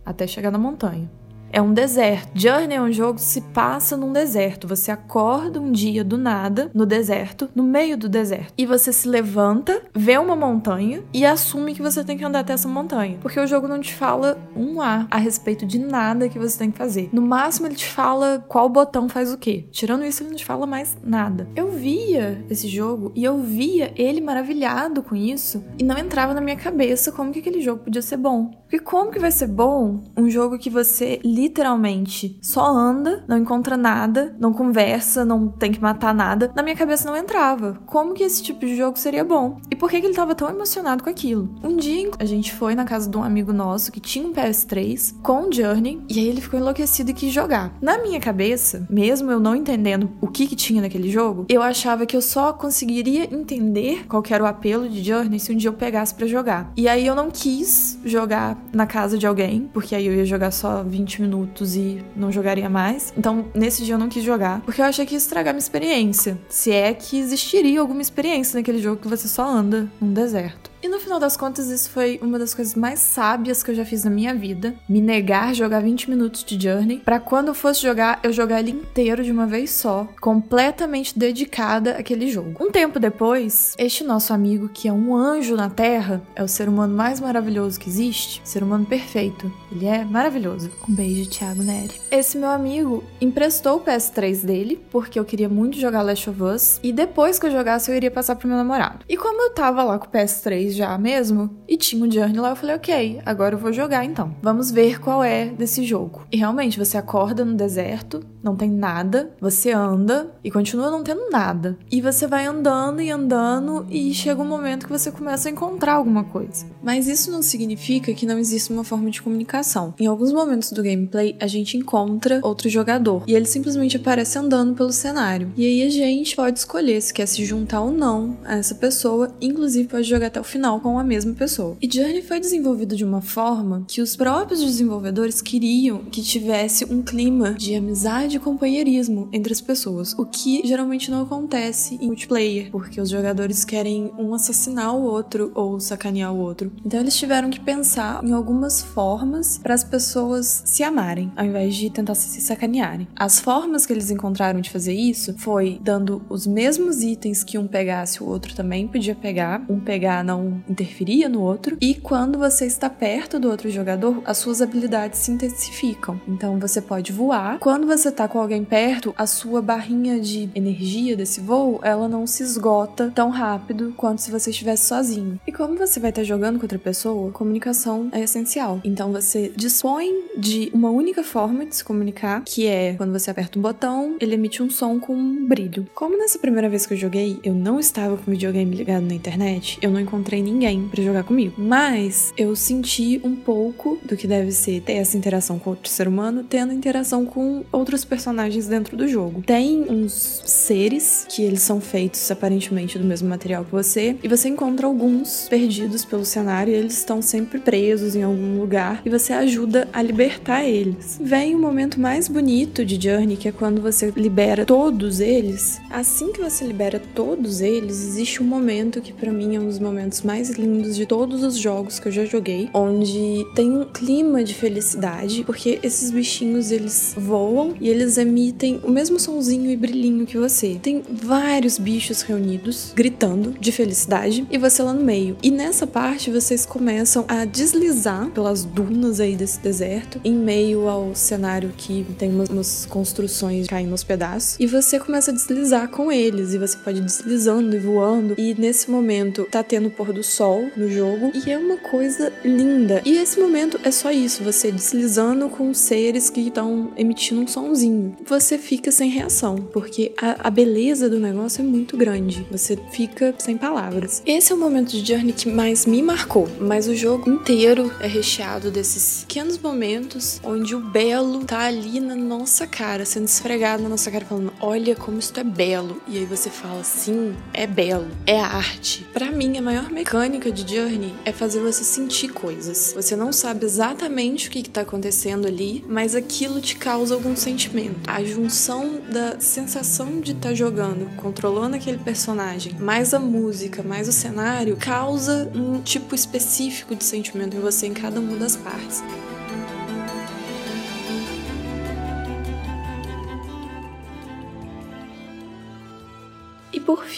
até 0.04 0.26
chegar 0.26 0.50
na 0.50 0.58
montanha. 0.58 1.10
É 1.50 1.60
um 1.62 1.72
deserto. 1.72 2.30
Journey 2.34 2.76
é 2.76 2.80
um 2.80 2.92
jogo 2.92 3.14
que 3.14 3.24
se 3.24 3.40
passa 3.40 3.96
num 3.96 4.12
deserto. 4.12 4.68
Você 4.68 4.90
acorda 4.90 5.60
um 5.60 5.72
dia 5.72 6.04
do 6.04 6.18
nada, 6.18 6.70
no 6.74 6.84
deserto, 6.84 7.48
no 7.54 7.62
meio 7.62 7.96
do 7.96 8.08
deserto. 8.08 8.52
E 8.56 8.66
você 8.66 8.92
se 8.92 9.08
levanta, 9.08 9.82
vê 9.94 10.18
uma 10.18 10.36
montanha 10.36 11.02
e 11.12 11.24
assume 11.24 11.74
que 11.74 11.82
você 11.82 12.04
tem 12.04 12.18
que 12.18 12.24
andar 12.24 12.40
até 12.40 12.52
essa 12.52 12.68
montanha. 12.68 13.18
Porque 13.20 13.40
o 13.40 13.46
jogo 13.46 13.66
não 13.66 13.80
te 13.80 13.94
fala 13.94 14.38
um 14.54 14.80
A 14.80 15.06
a 15.10 15.16
respeito 15.16 15.66
de 15.66 15.78
nada 15.78 16.28
que 16.28 16.38
você 16.38 16.58
tem 16.58 16.70
que 16.70 16.78
fazer. 16.78 17.08
No 17.12 17.22
máximo, 17.22 17.66
ele 17.66 17.74
te 17.74 17.86
fala 17.86 18.44
qual 18.48 18.68
botão 18.68 19.08
faz 19.08 19.32
o 19.32 19.38
quê. 19.38 19.66
Tirando 19.70 20.04
isso, 20.04 20.22
ele 20.22 20.30
não 20.30 20.36
te 20.36 20.44
fala 20.44 20.66
mais 20.66 20.96
nada. 21.02 21.48
Eu 21.56 21.70
via 21.70 22.44
esse 22.50 22.68
jogo 22.68 23.12
e 23.14 23.24
eu 23.24 23.38
via 23.38 23.92
ele 23.96 24.20
maravilhado 24.20 25.02
com 25.02 25.16
isso 25.16 25.64
e 25.78 25.84
não 25.84 25.96
entrava 25.96 26.34
na 26.34 26.40
minha 26.40 26.56
cabeça 26.56 27.10
como 27.10 27.32
que 27.32 27.38
aquele 27.38 27.60
jogo 27.60 27.84
podia 27.84 28.02
ser 28.02 28.16
bom. 28.16 28.50
Porque 28.68 28.84
como 28.84 29.10
que 29.10 29.18
vai 29.18 29.30
ser 29.30 29.46
bom 29.46 30.04
um 30.14 30.28
jogo 30.28 30.58
que 30.58 30.68
você 30.68 31.18
literalmente 31.24 32.38
só 32.42 32.66
anda, 32.66 33.24
não 33.26 33.38
encontra 33.38 33.78
nada, 33.78 34.36
não 34.38 34.52
conversa, 34.52 35.24
não 35.24 35.48
tem 35.48 35.72
que 35.72 35.80
matar 35.80 36.14
nada, 36.14 36.52
na 36.54 36.62
minha 36.62 36.76
cabeça 36.76 37.08
não 37.08 37.16
entrava. 37.16 37.80
Como 37.86 38.12
que 38.12 38.22
esse 38.22 38.42
tipo 38.42 38.60
de 38.60 38.76
jogo 38.76 38.98
seria 38.98 39.24
bom? 39.24 39.58
E 39.70 39.74
por 39.74 39.90
que, 39.90 39.98
que 40.00 40.06
ele 40.06 40.14
tava 40.14 40.34
tão 40.34 40.50
emocionado 40.50 41.02
com 41.02 41.08
aquilo? 41.08 41.48
Um 41.64 41.76
dia 41.76 42.10
a 42.18 42.26
gente 42.26 42.54
foi 42.54 42.74
na 42.74 42.84
casa 42.84 43.08
de 43.08 43.16
um 43.16 43.24
amigo 43.24 43.54
nosso 43.54 43.90
que 43.90 44.00
tinha 44.00 44.28
um 44.28 44.34
PS3 44.34 45.14
com 45.22 45.50
Journey 45.50 46.02
e 46.06 46.18
aí 46.18 46.28
ele 46.28 46.42
ficou 46.42 46.60
enlouquecido 46.60 47.10
e 47.10 47.14
quis 47.14 47.32
jogar. 47.32 47.72
Na 47.80 47.96
minha 48.02 48.20
cabeça, 48.20 48.86
mesmo 48.90 49.30
eu 49.30 49.40
não 49.40 49.56
entendendo 49.56 50.10
o 50.20 50.28
que 50.28 50.46
que 50.46 50.54
tinha 50.54 50.82
naquele 50.82 51.10
jogo, 51.10 51.46
eu 51.48 51.62
achava 51.62 52.04
que 52.04 52.16
eu 52.16 52.20
só 52.20 52.52
conseguiria 52.52 53.34
entender 53.34 54.06
qual 54.06 54.22
era 54.28 54.44
o 54.44 54.46
apelo 54.46 54.88
de 54.88 55.02
Journey 55.02 55.40
se 55.40 55.52
um 55.52 55.56
dia 55.56 55.70
eu 55.70 55.74
pegasse 55.74 56.14
para 56.14 56.26
jogar. 56.26 56.70
E 56.76 56.86
aí 56.86 57.06
eu 57.06 57.14
não 57.14 57.30
quis 57.30 57.98
jogar 58.04 58.57
na 58.72 58.86
casa 58.86 59.18
de 59.18 59.26
alguém, 59.26 59.68
porque 59.72 59.94
aí 59.94 60.06
eu 60.06 60.14
ia 60.14 60.24
jogar 60.24 60.50
só 60.50 60.82
20 60.82 61.22
minutos 61.22 61.76
e 61.76 62.04
não 62.14 62.30
jogaria 62.30 62.68
mais. 62.68 63.12
Então, 63.16 63.46
nesse 63.54 63.84
dia 63.84 63.94
eu 63.94 63.98
não 63.98 64.08
quis 64.08 64.22
jogar, 64.22 64.60
porque 64.62 64.80
eu 64.80 64.84
achei 64.84 65.06
que 65.06 65.14
ia 65.14 65.18
estragar 65.18 65.54
minha 65.54 65.58
experiência. 65.58 66.38
Se 66.48 66.72
é 66.72 66.92
que 66.92 67.18
existiria 67.18 67.80
alguma 67.80 68.02
experiência 68.02 68.58
naquele 68.58 68.78
jogo 68.78 69.00
que 69.00 69.08
você 69.08 69.28
só 69.28 69.48
anda 69.48 69.88
num 70.00 70.12
deserto. 70.12 70.67
E 70.80 70.88
no 70.88 71.00
final 71.00 71.18
das 71.18 71.36
contas, 71.36 71.68
isso 71.68 71.90
foi 71.90 72.20
uma 72.22 72.38
das 72.38 72.54
coisas 72.54 72.74
mais 72.76 73.00
sábias 73.00 73.62
que 73.62 73.70
eu 73.70 73.74
já 73.74 73.84
fiz 73.84 74.04
na 74.04 74.10
minha 74.10 74.32
vida. 74.32 74.74
Me 74.88 75.00
negar 75.00 75.48
a 75.48 75.52
jogar 75.52 75.80
20 75.80 76.08
minutos 76.08 76.44
de 76.44 76.62
Journey, 76.62 77.00
para 77.00 77.18
quando 77.18 77.48
eu 77.48 77.54
fosse 77.54 77.82
jogar, 77.82 78.20
eu 78.22 78.32
jogar 78.32 78.60
ele 78.60 78.70
inteiro 78.70 79.24
de 79.24 79.32
uma 79.32 79.46
vez 79.46 79.72
só, 79.72 80.08
completamente 80.20 81.18
dedicada 81.18 81.92
àquele 81.92 82.30
jogo. 82.30 82.64
Um 82.64 82.70
tempo 82.70 83.00
depois, 83.00 83.74
este 83.76 84.04
nosso 84.04 84.32
amigo, 84.32 84.68
que 84.68 84.86
é 84.86 84.92
um 84.92 85.16
anjo 85.16 85.56
na 85.56 85.68
Terra, 85.68 86.22
é 86.36 86.44
o 86.44 86.48
ser 86.48 86.68
humano 86.68 86.94
mais 86.94 87.18
maravilhoso 87.18 87.80
que 87.80 87.88
existe, 87.88 88.40
ser 88.44 88.62
humano 88.62 88.86
perfeito. 88.86 89.52
Ele 89.72 89.86
é 89.86 90.04
maravilhoso. 90.04 90.70
Um 90.88 90.94
beijo, 90.94 91.28
Thiago 91.28 91.62
Neri. 91.62 92.00
Esse 92.08 92.38
meu 92.38 92.50
amigo 92.50 93.02
emprestou 93.20 93.78
o 93.78 93.80
PS3 93.80 94.44
dele, 94.44 94.80
porque 94.90 95.18
eu 95.18 95.24
queria 95.24 95.48
muito 95.48 95.76
jogar 95.76 96.02
Last 96.02 96.30
of 96.30 96.40
Us, 96.40 96.80
e 96.84 96.92
depois 96.92 97.36
que 97.36 97.46
eu 97.46 97.50
jogasse, 97.50 97.90
eu 97.90 97.96
iria 97.96 98.12
passar 98.12 98.36
pro 98.36 98.46
meu 98.46 98.56
namorado. 98.56 99.04
E 99.08 99.16
como 99.16 99.42
eu 99.42 99.50
tava 99.50 99.82
lá 99.82 99.98
com 99.98 100.06
o 100.06 100.10
PS3 100.10 100.67
já 100.70 100.96
mesmo 100.98 101.50
e 101.68 101.76
tinha 101.76 102.04
um 102.04 102.10
Journey 102.10 102.38
lá. 102.38 102.50
Eu 102.50 102.56
falei, 102.56 102.76
ok, 102.76 103.20
agora 103.24 103.54
eu 103.54 103.58
vou 103.58 103.72
jogar 103.72 104.04
então. 104.04 104.34
Vamos 104.42 104.70
ver 104.70 105.00
qual 105.00 105.22
é 105.22 105.46
desse 105.46 105.84
jogo. 105.84 106.26
E 106.30 106.36
realmente, 106.36 106.78
você 106.78 106.96
acorda 106.96 107.44
no 107.44 107.54
deserto, 107.54 108.22
não 108.42 108.56
tem 108.56 108.70
nada, 108.70 109.30
você 109.40 109.72
anda 109.72 110.30
e 110.42 110.50
continua 110.50 110.90
não 110.90 111.02
tendo 111.02 111.28
nada. 111.30 111.78
E 111.90 112.00
você 112.00 112.26
vai 112.26 112.46
andando 112.46 113.00
e 113.00 113.10
andando 113.10 113.86
e 113.90 114.12
chega 114.14 114.40
um 114.40 114.46
momento 114.46 114.86
que 114.86 114.92
você 114.92 115.10
começa 115.10 115.48
a 115.48 115.52
encontrar 115.52 115.94
alguma 115.94 116.24
coisa. 116.24 116.66
Mas 116.82 117.08
isso 117.08 117.30
não 117.30 117.42
significa 117.42 118.14
que 118.14 118.26
não 118.26 118.38
existe 118.38 118.72
uma 118.72 118.84
forma 118.84 119.10
de 119.10 119.20
comunicação. 119.20 119.94
Em 119.98 120.06
alguns 120.06 120.32
momentos 120.32 120.72
do 120.72 120.82
gameplay, 120.82 121.36
a 121.40 121.46
gente 121.46 121.76
encontra 121.76 122.40
outro 122.42 122.68
jogador 122.68 123.22
e 123.26 123.34
ele 123.34 123.44
simplesmente 123.44 123.96
aparece 123.96 124.38
andando 124.38 124.74
pelo 124.74 124.92
cenário. 124.92 125.52
E 125.56 125.66
aí 125.66 125.82
a 125.82 125.90
gente 125.90 126.36
pode 126.36 126.58
escolher 126.58 127.00
se 127.00 127.12
quer 127.12 127.26
se 127.26 127.44
juntar 127.44 127.80
ou 127.80 127.92
não 127.92 128.38
a 128.44 128.56
essa 128.56 128.74
pessoa, 128.74 129.34
inclusive 129.40 129.88
pode 129.88 130.08
jogar 130.08 130.28
até 130.28 130.40
o 130.40 130.44
final 130.44 130.57
com 130.80 130.98
a 130.98 131.04
mesma 131.04 131.32
pessoa. 131.34 131.76
E 131.80 131.88
Journey 131.90 132.22
foi 132.22 132.40
desenvolvido 132.40 132.96
de 132.96 133.04
uma 133.04 133.20
forma 133.20 133.84
que 133.86 134.00
os 134.00 134.16
próprios 134.16 134.62
desenvolvedores 134.62 135.40
queriam 135.40 135.98
que 136.04 136.22
tivesse 136.22 136.84
um 136.84 137.02
clima 137.02 137.52
de 137.54 137.74
amizade 137.74 138.36
e 138.36 138.40
companheirismo 138.40 139.28
entre 139.32 139.52
as 139.52 139.60
pessoas, 139.60 140.14
o 140.14 140.24
que 140.24 140.62
geralmente 140.64 141.10
não 141.10 141.22
acontece 141.22 141.96
em 142.00 142.06
multiplayer, 142.06 142.70
porque 142.70 143.00
os 143.00 143.08
jogadores 143.08 143.64
querem 143.64 144.10
um 144.18 144.34
assassinar 144.34 144.94
o 144.94 145.02
outro 145.02 145.52
ou 145.54 145.78
sacanear 145.78 146.32
o 146.32 146.38
outro. 146.38 146.72
Então 146.84 147.00
eles 147.00 147.16
tiveram 147.16 147.50
que 147.50 147.60
pensar 147.60 148.24
em 148.24 148.32
algumas 148.32 148.82
formas 148.82 149.58
para 149.58 149.74
as 149.74 149.84
pessoas 149.84 150.62
se 150.64 150.82
amarem, 150.82 151.32
ao 151.36 151.44
invés 151.44 151.74
de 151.74 151.90
tentar 151.90 152.14
se 152.14 152.40
sacanearem. 152.40 153.06
As 153.14 153.38
formas 153.40 153.86
que 153.86 153.92
eles 153.92 154.10
encontraram 154.10 154.60
de 154.60 154.70
fazer 154.70 154.94
isso 154.94 155.34
foi 155.38 155.78
dando 155.82 156.22
os 156.28 156.46
mesmos 156.46 157.02
itens 157.02 157.44
que 157.44 157.58
um 157.58 157.66
pegasse, 157.66 158.22
o 158.22 158.26
outro 158.26 158.54
também 158.54 158.88
podia 158.88 159.14
pegar. 159.14 159.64
Um 159.68 159.80
pegar 159.80 160.24
não 160.24 160.47
interferia 160.68 161.28
no 161.28 161.40
outro. 161.42 161.76
E 161.80 161.94
quando 161.94 162.38
você 162.38 162.66
está 162.66 162.88
perto 162.88 163.38
do 163.38 163.50
outro 163.50 163.70
jogador, 163.70 164.22
as 164.24 164.38
suas 164.38 164.60
habilidades 164.60 165.20
se 165.20 165.30
intensificam. 165.30 166.20
Então 166.26 166.58
você 166.58 166.80
pode 166.80 167.12
voar. 167.12 167.58
Quando 167.58 167.86
você 167.86 168.08
está 168.08 168.28
com 168.28 168.38
alguém 168.38 168.64
perto, 168.64 169.14
a 169.16 169.26
sua 169.26 169.60
barrinha 169.60 170.20
de 170.20 170.48
energia 170.54 171.16
desse 171.16 171.40
voo, 171.40 171.80
ela 171.82 172.08
não 172.08 172.26
se 172.26 172.42
esgota 172.42 173.12
tão 173.14 173.30
rápido 173.30 173.94
quanto 173.96 174.22
se 174.22 174.30
você 174.30 174.50
estivesse 174.50 174.86
sozinho. 174.86 175.40
E 175.46 175.52
como 175.52 175.76
você 175.76 176.00
vai 176.00 176.10
estar 176.10 176.24
jogando 176.24 176.58
com 176.58 176.64
outra 176.64 176.78
pessoa, 176.78 177.30
comunicação 177.32 178.08
é 178.12 178.20
essencial. 178.20 178.80
Então 178.84 179.12
você 179.12 179.52
dispõe 179.56 180.12
de 180.36 180.70
uma 180.72 180.90
única 180.90 181.22
forma 181.22 181.64
de 181.66 181.76
se 181.76 181.84
comunicar, 181.84 182.42
que 182.44 182.66
é 182.66 182.94
quando 182.94 183.12
você 183.12 183.30
aperta 183.30 183.58
um 183.58 183.62
botão, 183.62 184.16
ele 184.20 184.34
emite 184.34 184.62
um 184.62 184.70
som 184.70 184.98
com 184.98 185.14
um 185.14 185.46
brilho. 185.46 185.86
Como 185.94 186.16
nessa 186.16 186.38
primeira 186.38 186.68
vez 186.68 186.86
que 186.86 186.94
eu 186.94 186.98
joguei, 186.98 187.38
eu 187.42 187.54
não 187.54 187.78
estava 187.78 188.16
com 188.16 188.30
o 188.30 188.34
videogame 188.34 188.74
ligado 188.74 189.04
na 189.04 189.14
internet, 189.14 189.78
eu 189.82 189.90
não 189.90 190.00
encontrei 190.00 190.37
ninguém 190.42 190.88
para 190.88 191.02
jogar 191.02 191.24
comigo. 191.24 191.54
Mas 191.58 192.32
eu 192.36 192.54
senti 192.56 193.20
um 193.24 193.34
pouco 193.34 193.98
do 194.04 194.16
que 194.16 194.26
deve 194.26 194.52
ser 194.52 194.80
ter 194.82 194.94
essa 194.94 195.16
interação 195.16 195.58
com 195.58 195.70
outro 195.70 195.88
ser 195.88 196.08
humano, 196.08 196.44
tendo 196.44 196.72
interação 196.72 197.24
com 197.24 197.64
outros 197.72 198.04
personagens 198.04 198.66
dentro 198.66 198.96
do 198.96 199.08
jogo. 199.08 199.42
Tem 199.42 199.86
uns 199.88 200.42
seres 200.44 201.26
que 201.28 201.42
eles 201.42 201.62
são 201.62 201.80
feitos 201.80 202.30
aparentemente 202.30 202.98
do 202.98 203.04
mesmo 203.04 203.28
material 203.28 203.64
que 203.64 203.72
você, 203.72 204.16
e 204.22 204.28
você 204.28 204.48
encontra 204.48 204.86
alguns 204.86 205.48
perdidos 205.48 206.04
pelo 206.04 206.24
cenário, 206.24 206.72
eles 206.72 206.98
estão 206.98 207.20
sempre 207.22 207.58
presos 207.58 208.14
em 208.14 208.22
algum 208.22 208.58
lugar, 208.58 209.02
e 209.04 209.10
você 209.10 209.32
ajuda 209.32 209.88
a 209.92 210.02
libertar 210.02 210.64
eles. 210.64 211.18
Vem 211.20 211.54
o 211.54 211.58
momento 211.58 212.00
mais 212.00 212.28
bonito 212.28 212.84
de 212.84 213.00
Journey, 213.00 213.36
que 213.36 213.48
é 213.48 213.52
quando 213.52 213.80
você 213.80 214.12
libera 214.16 214.64
todos 214.64 215.20
eles. 215.20 215.80
Assim 215.90 216.32
que 216.32 216.40
você 216.40 216.64
libera 216.64 217.00
todos 217.14 217.60
eles, 217.60 218.02
existe 218.02 218.42
um 218.42 218.46
momento 218.46 219.00
que 219.00 219.12
para 219.12 219.32
mim 219.32 219.56
é 219.56 219.60
um 219.60 219.66
dos 219.66 219.78
momentos 219.78 220.22
mais 220.28 220.50
lindos 220.50 220.94
de 220.94 221.06
todos 221.06 221.42
os 221.42 221.56
jogos 221.56 221.98
que 221.98 222.06
eu 222.08 222.12
já 222.12 222.26
joguei, 222.26 222.68
onde 222.74 223.46
tem 223.54 223.70
um 223.70 223.86
clima 223.86 224.44
de 224.44 224.52
felicidade, 224.52 225.42
porque 225.42 225.78
esses 225.82 226.10
bichinhos 226.10 226.70
eles 226.70 227.14
voam 227.16 227.72
e 227.80 227.88
eles 227.88 228.18
emitem 228.18 228.78
o 228.84 228.90
mesmo 228.90 229.18
sonzinho 229.18 229.70
e 229.70 229.76
brilhinho 229.76 230.26
que 230.26 230.36
você. 230.36 230.78
Tem 230.82 231.02
vários 231.10 231.78
bichos 231.78 232.20
reunidos 232.20 232.92
gritando 232.94 233.54
de 233.58 233.72
felicidade 233.72 234.46
e 234.50 234.58
você 234.58 234.82
lá 234.82 234.92
no 234.92 235.02
meio. 235.02 235.34
E 235.42 235.50
nessa 235.50 235.86
parte 235.86 236.30
vocês 236.30 236.66
começam 236.66 237.24
a 237.26 237.46
deslizar 237.46 238.28
pelas 238.28 238.66
dunas 238.66 239.20
aí 239.20 239.34
desse 239.34 239.58
deserto, 239.60 240.20
em 240.22 240.34
meio 240.34 240.90
ao 240.90 241.14
cenário 241.14 241.72
que 241.74 242.04
tem 242.18 242.30
umas, 242.30 242.84
construções 242.84 243.66
caindo 243.66 243.92
aos 243.92 244.04
pedaços, 244.04 244.60
e 244.60 244.66
você 244.66 245.00
começa 245.00 245.30
a 245.30 245.34
deslizar 245.34 245.88
com 245.88 246.12
eles 246.12 246.52
e 246.52 246.58
você 246.58 246.76
pode 246.76 246.98
ir 246.98 247.04
deslizando 247.04 247.74
e 247.74 247.78
voando. 247.78 248.34
E 248.36 248.54
nesse 248.58 248.90
momento 248.90 249.48
tá 249.50 249.62
tendo 249.62 249.88
pôr 249.88 250.12
do 250.12 250.17
sol 250.22 250.70
no 250.76 250.90
jogo 250.90 251.32
e 251.34 251.50
é 251.50 251.58
uma 251.58 251.76
coisa 251.76 252.32
linda. 252.44 253.02
E 253.04 253.16
esse 253.18 253.38
momento 253.40 253.78
é 253.82 253.90
só 253.90 254.10
isso, 254.10 254.42
você 254.42 254.70
deslizando 254.70 255.48
com 255.48 255.72
seres 255.74 256.30
que 256.30 256.40
estão 256.40 256.92
emitindo 256.96 257.40
um 257.40 257.46
sonzinho 257.46 258.16
você 258.26 258.58
fica 258.58 258.90
sem 258.90 259.10
reação, 259.10 259.56
porque 259.56 260.12
a, 260.20 260.48
a 260.48 260.50
beleza 260.50 261.08
do 261.08 261.18
negócio 261.18 261.62
é 261.62 261.64
muito 261.64 261.96
grande. 261.96 262.46
Você 262.50 262.78
fica 262.92 263.34
sem 263.38 263.56
palavras. 263.56 264.22
Esse 264.26 264.52
é 264.52 264.54
o 264.54 264.58
momento 264.58 264.90
de 264.90 265.04
Journey 265.04 265.32
que 265.32 265.48
mais 265.48 265.86
me 265.86 266.02
marcou, 266.02 266.48
mas 266.60 266.88
o 266.88 266.94
jogo 266.94 267.30
inteiro 267.30 267.92
é 268.00 268.06
recheado 268.06 268.70
desses 268.70 269.24
pequenos 269.24 269.58
momentos 269.58 270.40
onde 270.44 270.74
o 270.74 270.80
belo 270.80 271.44
tá 271.44 271.60
ali 271.60 272.00
na 272.00 272.14
nossa 272.14 272.66
cara, 272.66 273.04
sendo 273.04 273.26
esfregado 273.26 273.82
na 273.82 273.88
nossa 273.88 274.10
cara, 274.10 274.24
falando: 274.24 274.52
Olha 274.60 274.94
como 274.94 275.18
isso 275.18 275.32
é 275.38 275.44
belo. 275.44 276.00
E 276.06 276.18
aí 276.18 276.24
você 276.24 276.50
fala: 276.50 276.84
Sim, 276.84 277.34
é 277.52 277.66
belo, 277.66 278.08
é 278.26 278.40
arte. 278.40 279.06
Para 279.12 279.30
mim, 279.30 279.56
a 279.56 279.62
maior 279.62 279.90
mecânica 280.08 280.50
de 280.50 280.74
Journey 280.74 281.14
é 281.22 281.32
fazer 281.32 281.60
você 281.60 281.84
sentir 281.84 282.28
coisas. 282.28 282.94
Você 282.96 283.14
não 283.14 283.30
sabe 283.30 283.66
exatamente 283.66 284.48
o 284.48 284.50
que, 284.50 284.62
que 284.62 284.70
tá 284.70 284.80
acontecendo 284.80 285.46
ali, 285.46 285.84
mas 285.86 286.14
aquilo 286.14 286.62
te 286.62 286.76
causa 286.76 287.14
algum 287.14 287.36
sentimento. 287.36 288.08
A 288.08 288.24
junção 288.24 289.02
da 289.12 289.38
sensação 289.38 290.18
de 290.18 290.32
estar 290.32 290.48
tá 290.48 290.54
jogando, 290.54 291.14
controlando 291.16 291.76
aquele 291.76 291.98
personagem, 291.98 292.72
mais 292.80 293.12
a 293.12 293.18
música, 293.18 293.82
mais 293.82 294.08
o 294.08 294.12
cenário, 294.12 294.78
causa 294.78 295.52
um 295.54 295.82
tipo 295.82 296.14
específico 296.14 296.96
de 296.96 297.04
sentimento 297.04 297.54
em 297.54 297.60
você 297.60 297.86
em 297.86 297.92
cada 297.92 298.18
uma 298.18 298.38
das 298.38 298.56
partes. 298.56 299.02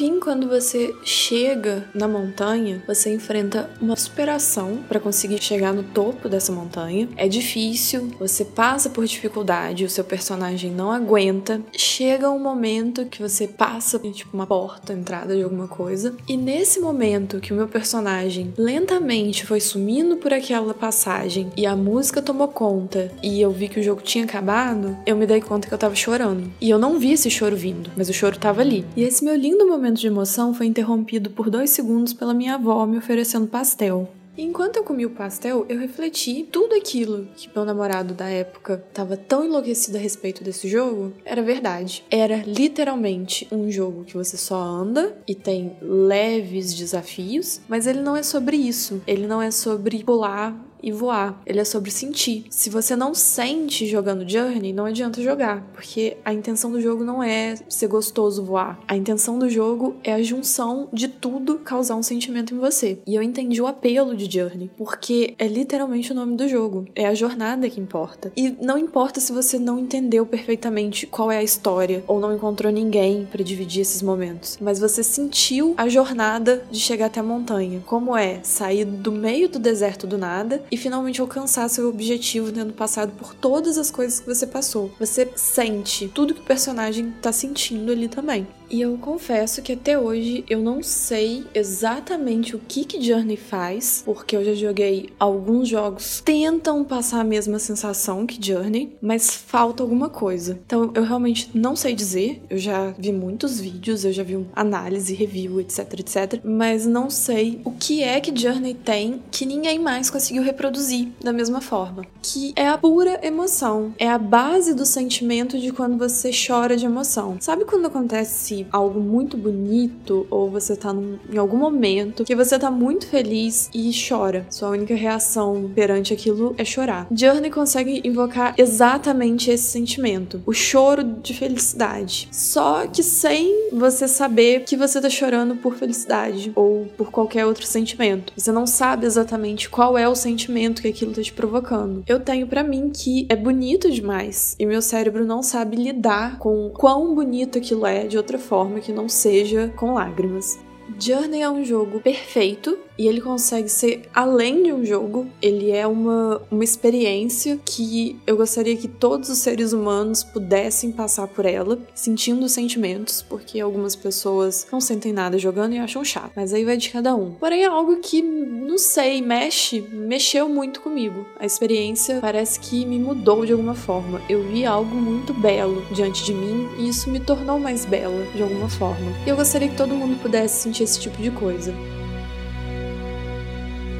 Fim, 0.00 0.18
quando 0.18 0.48
você 0.48 0.94
chega 1.04 1.84
na 1.94 2.08
montanha, 2.08 2.82
você 2.86 3.12
enfrenta 3.12 3.68
uma 3.82 3.94
superação 3.96 4.78
para 4.88 4.98
conseguir 4.98 5.42
chegar 5.42 5.74
no 5.74 5.82
topo 5.82 6.26
dessa 6.26 6.50
montanha. 6.50 7.06
É 7.18 7.28
difícil, 7.28 8.10
você 8.18 8.42
passa 8.42 8.88
por 8.88 9.04
dificuldade, 9.04 9.84
o 9.84 9.90
seu 9.90 10.02
personagem 10.02 10.70
não 10.70 10.90
aguenta. 10.90 11.60
Chega 11.76 12.30
um 12.30 12.38
momento 12.38 13.04
que 13.04 13.20
você 13.20 13.46
passa 13.46 13.98
tipo 13.98 14.30
uma 14.32 14.46
porta, 14.46 14.94
entrada 14.94 15.36
de 15.36 15.42
alguma 15.42 15.68
coisa, 15.68 16.16
e 16.26 16.34
nesse 16.34 16.80
momento 16.80 17.38
que 17.38 17.52
o 17.52 17.56
meu 17.56 17.68
personagem 17.68 18.54
lentamente 18.56 19.44
foi 19.44 19.60
sumindo 19.60 20.16
por 20.16 20.32
aquela 20.32 20.72
passagem 20.72 21.52
e 21.58 21.66
a 21.66 21.76
música 21.76 22.22
tomou 22.22 22.48
conta 22.48 23.12
e 23.22 23.38
eu 23.38 23.50
vi 23.50 23.68
que 23.68 23.80
o 23.80 23.82
jogo 23.82 24.00
tinha 24.00 24.24
acabado, 24.24 24.96
eu 25.04 25.14
me 25.14 25.26
dei 25.26 25.42
conta 25.42 25.68
que 25.68 25.74
eu 25.74 25.78
tava 25.78 25.94
chorando. 25.94 26.50
E 26.58 26.70
eu 26.70 26.78
não 26.78 26.98
vi 26.98 27.12
esse 27.12 27.28
choro 27.28 27.54
vindo, 27.54 27.90
mas 27.94 28.08
o 28.08 28.14
choro 28.14 28.38
tava 28.38 28.62
ali. 28.62 28.86
E 28.96 29.02
esse 29.02 29.22
meu 29.22 29.36
lindo 29.36 29.68
momento 29.68 29.89
de 29.98 30.06
emoção 30.06 30.54
foi 30.54 30.66
interrompido 30.66 31.30
por 31.30 31.50
dois 31.50 31.70
segundos 31.70 32.12
pela 32.12 32.34
minha 32.34 32.54
avó 32.54 32.86
me 32.86 32.98
oferecendo 32.98 33.46
pastel. 33.46 34.08
enquanto 34.36 34.76
eu 34.76 34.84
comi 34.84 35.04
o 35.04 35.10
pastel, 35.10 35.66
eu 35.68 35.78
refleti 35.78 36.48
tudo 36.50 36.74
aquilo 36.74 37.28
que 37.36 37.50
meu 37.54 37.64
namorado 37.64 38.14
da 38.14 38.28
época 38.28 38.82
estava 38.88 39.16
tão 39.16 39.44
enlouquecido 39.44 39.98
a 39.98 40.00
respeito 40.00 40.42
desse 40.42 40.68
jogo 40.68 41.12
era 41.24 41.42
verdade. 41.42 42.04
Era 42.10 42.36
literalmente 42.36 43.46
um 43.52 43.70
jogo 43.70 44.04
que 44.04 44.14
você 44.14 44.36
só 44.36 44.58
anda 44.58 45.16
e 45.26 45.34
tem 45.34 45.76
leves 45.82 46.72
desafios, 46.72 47.60
mas 47.68 47.86
ele 47.86 48.00
não 48.00 48.16
é 48.16 48.22
sobre 48.22 48.56
isso. 48.56 49.02
Ele 49.06 49.26
não 49.26 49.42
é 49.42 49.50
sobre 49.50 50.02
pular 50.04 50.54
e 50.82 50.92
voar. 50.92 51.40
Ele 51.46 51.60
é 51.60 51.64
sobre 51.64 51.90
sentir. 51.90 52.44
Se 52.50 52.70
você 52.70 52.96
não 52.96 53.14
sente 53.14 53.86
jogando 53.86 54.28
Journey, 54.28 54.72
não 54.72 54.84
adianta 54.84 55.22
jogar, 55.22 55.62
porque 55.72 56.16
a 56.24 56.32
intenção 56.32 56.70
do 56.70 56.80
jogo 56.80 57.04
não 57.04 57.22
é 57.22 57.54
ser 57.68 57.86
gostoso 57.86 58.44
voar. 58.44 58.78
A 58.86 58.96
intenção 58.96 59.38
do 59.38 59.48
jogo 59.48 59.96
é 60.02 60.12
a 60.12 60.22
junção 60.22 60.88
de 60.92 61.08
tudo 61.08 61.58
causar 61.58 61.96
um 61.96 62.02
sentimento 62.02 62.54
em 62.54 62.58
você. 62.58 62.98
E 63.06 63.14
eu 63.14 63.22
entendi 63.22 63.60
o 63.60 63.66
apelo 63.66 64.16
de 64.16 64.30
Journey, 64.30 64.70
porque 64.76 65.34
é 65.38 65.46
literalmente 65.46 66.12
o 66.12 66.14
nome 66.14 66.36
do 66.36 66.48
jogo. 66.48 66.86
É 66.94 67.06
a 67.06 67.14
jornada 67.14 67.68
que 67.68 67.80
importa. 67.80 68.32
E 68.36 68.54
não 68.60 68.78
importa 68.78 69.20
se 69.20 69.32
você 69.32 69.58
não 69.58 69.78
entendeu 69.78 70.24
perfeitamente 70.26 71.06
qual 71.06 71.30
é 71.30 71.38
a 71.38 71.42
história 71.42 72.04
ou 72.06 72.20
não 72.20 72.34
encontrou 72.34 72.72
ninguém 72.72 73.26
para 73.30 73.42
dividir 73.42 73.82
esses 73.82 74.02
momentos, 74.02 74.58
mas 74.60 74.78
você 74.78 75.02
sentiu 75.02 75.74
a 75.76 75.88
jornada 75.88 76.64
de 76.70 76.78
chegar 76.78 77.06
até 77.06 77.20
a 77.20 77.22
montanha. 77.22 77.82
Como 77.86 78.16
é 78.16 78.40
sair 78.42 78.84
do 78.84 79.12
meio 79.12 79.48
do 79.48 79.58
deserto 79.58 80.06
do 80.06 80.18
nada 80.18 80.62
e 80.70 80.76
finalmente 80.76 81.20
alcançar 81.20 81.68
seu 81.68 81.88
objetivo 81.88 82.52
tendo 82.52 82.72
passado 82.72 83.12
por 83.12 83.34
todas 83.34 83.78
as 83.78 83.90
coisas 83.90 84.20
que 84.20 84.26
você 84.26 84.46
passou. 84.46 84.92
Você 84.98 85.28
sente 85.34 86.08
tudo 86.08 86.34
que 86.34 86.40
o 86.40 86.44
personagem 86.44 87.12
tá 87.20 87.32
sentindo 87.32 87.90
ali 87.92 88.08
também. 88.08 88.46
E 88.70 88.80
eu 88.80 88.96
confesso 88.98 89.60
que 89.62 89.72
até 89.72 89.98
hoje 89.98 90.44
eu 90.48 90.60
não 90.60 90.80
sei 90.80 91.44
exatamente 91.52 92.54
o 92.54 92.60
que 92.60 92.84
que 92.84 93.02
Journey 93.02 93.36
faz, 93.36 94.02
porque 94.04 94.36
eu 94.36 94.44
já 94.44 94.54
joguei 94.54 95.10
alguns 95.18 95.68
jogos 95.68 96.22
tentam 96.24 96.84
passar 96.84 97.20
a 97.20 97.24
mesma 97.24 97.58
sensação 97.58 98.24
que 98.24 98.38
Journey, 98.40 98.96
mas 99.02 99.34
falta 99.34 99.82
alguma 99.82 100.08
coisa. 100.08 100.60
Então 100.64 100.92
eu 100.94 101.02
realmente 101.02 101.50
não 101.52 101.74
sei 101.74 101.94
dizer. 101.94 102.42
Eu 102.48 102.58
já 102.58 102.94
vi 102.96 103.10
muitos 103.10 103.60
vídeos, 103.60 104.04
eu 104.04 104.12
já 104.12 104.22
vi 104.22 104.46
análise, 104.54 105.14
review, 105.14 105.60
etc, 105.60 105.92
etc, 105.98 106.40
mas 106.44 106.86
não 106.86 107.10
sei 107.10 107.60
o 107.64 107.72
que 107.72 108.04
é 108.04 108.20
que 108.20 108.38
Journey 108.38 108.74
tem 108.74 109.20
que 109.32 109.44
ninguém 109.44 109.80
mais 109.80 110.10
conseguiu 110.10 110.44
reproduzir 110.60 111.08
da 111.22 111.32
mesma 111.32 111.62
forma, 111.62 112.04
que 112.22 112.52
é 112.54 112.68
a 112.68 112.76
pura 112.76 113.18
emoção, 113.22 113.94
é 113.98 114.08
a 114.08 114.18
base 114.18 114.74
do 114.74 114.84
sentimento 114.84 115.58
de 115.58 115.72
quando 115.72 115.96
você 115.96 116.30
chora 116.30 116.76
de 116.76 116.84
emoção. 116.84 117.38
Sabe 117.40 117.64
quando 117.64 117.86
acontece 117.86 118.66
algo 118.70 119.00
muito 119.00 119.38
bonito 119.38 120.26
ou 120.30 120.50
você 120.50 120.76
tá 120.76 120.92
num, 120.92 121.18
em 121.32 121.38
algum 121.38 121.56
momento 121.56 122.24
que 122.24 122.36
você 122.36 122.58
tá 122.58 122.70
muito 122.70 123.06
feliz 123.06 123.70
e 123.72 123.90
chora. 123.90 124.46
Sua 124.50 124.68
única 124.68 124.94
reação 124.94 125.70
perante 125.74 126.12
aquilo 126.12 126.54
é 126.58 126.64
chorar. 126.64 127.06
Journey 127.10 127.50
consegue 127.50 128.02
invocar 128.04 128.54
exatamente 128.58 129.50
esse 129.50 129.64
sentimento, 129.64 130.42
o 130.44 130.52
choro 130.52 131.02
de 131.02 131.32
felicidade. 131.32 132.28
Só 132.30 132.86
que 132.86 133.02
sem 133.02 133.70
você 133.72 134.06
saber 134.06 134.64
que 134.64 134.76
você 134.76 135.00
tá 135.00 135.08
chorando 135.08 135.56
por 135.56 135.76
felicidade 135.76 136.52
ou 136.54 136.86
por 136.98 137.10
qualquer 137.10 137.46
outro 137.46 137.66
sentimento. 137.66 138.32
Você 138.36 138.52
não 138.52 138.66
sabe 138.66 139.06
exatamente 139.06 139.70
qual 139.70 139.96
é 139.96 140.06
o 140.06 140.14
sentimento 140.14 140.49
que 140.82 140.88
aquilo 140.88 141.12
tá 141.12 141.22
te 141.22 141.32
provocando. 141.32 142.02
Eu 142.06 142.20
tenho 142.20 142.46
para 142.46 142.64
mim 142.64 142.90
que 142.90 143.26
é 143.28 143.36
bonito 143.36 143.90
demais 143.90 144.56
e 144.58 144.66
meu 144.66 144.82
cérebro 144.82 145.24
não 145.24 145.42
sabe 145.42 145.76
lidar 145.76 146.38
com 146.38 146.70
quão 146.70 147.14
bonito 147.14 147.58
aquilo 147.58 147.86
é 147.86 148.06
de 148.06 148.16
outra 148.16 148.38
forma 148.38 148.80
que 148.80 148.92
não 148.92 149.08
seja 149.08 149.72
com 149.76 149.94
lágrimas. 149.94 150.58
Journey 150.98 151.42
é 151.42 151.48
um 151.48 151.64
jogo 151.64 152.00
perfeito 152.00 152.76
e 153.00 153.08
ele 153.08 153.22
consegue 153.22 153.70
ser 153.70 154.02
além 154.14 154.62
de 154.62 154.74
um 154.74 154.84
jogo, 154.84 155.26
ele 155.40 155.70
é 155.70 155.86
uma, 155.86 156.42
uma 156.50 156.62
experiência 156.62 157.58
que 157.64 158.20
eu 158.26 158.36
gostaria 158.36 158.76
que 158.76 158.86
todos 158.86 159.30
os 159.30 159.38
seres 159.38 159.72
humanos 159.72 160.22
pudessem 160.22 160.92
passar 160.92 161.26
por 161.26 161.46
ela, 161.46 161.78
sentindo 161.94 162.44
os 162.44 162.52
sentimentos, 162.52 163.22
porque 163.22 163.58
algumas 163.58 163.96
pessoas 163.96 164.66
não 164.70 164.82
sentem 164.82 165.14
nada 165.14 165.38
jogando 165.38 165.72
e 165.72 165.78
acham 165.78 166.04
chato, 166.04 166.32
mas 166.36 166.52
aí 166.52 166.62
vai 166.62 166.76
de 166.76 166.90
cada 166.90 167.14
um. 167.14 167.30
Porém, 167.30 167.62
é 167.62 167.68
algo 167.68 167.96
que, 168.00 168.20
não 168.20 168.76
sei, 168.76 169.22
mexe, 169.22 169.80
mexeu 169.80 170.46
muito 170.46 170.82
comigo. 170.82 171.24
A 171.38 171.46
experiência 171.46 172.18
parece 172.20 172.60
que 172.60 172.84
me 172.84 172.98
mudou 172.98 173.46
de 173.46 173.52
alguma 173.52 173.74
forma. 173.74 174.20
Eu 174.28 174.46
vi 174.46 174.66
algo 174.66 174.94
muito 174.94 175.32
belo 175.32 175.82
diante 175.90 176.22
de 176.22 176.34
mim 176.34 176.68
e 176.76 176.90
isso 176.90 177.08
me 177.08 177.18
tornou 177.18 177.58
mais 177.58 177.86
bela 177.86 178.26
de 178.34 178.42
alguma 178.42 178.68
forma. 178.68 179.10
E 179.24 179.30
eu 179.30 179.36
gostaria 179.36 179.70
que 179.70 179.76
todo 179.76 179.94
mundo 179.94 180.20
pudesse 180.20 180.64
sentir 180.64 180.82
esse 180.82 181.00
tipo 181.00 181.16
de 181.16 181.30
coisa. 181.30 181.72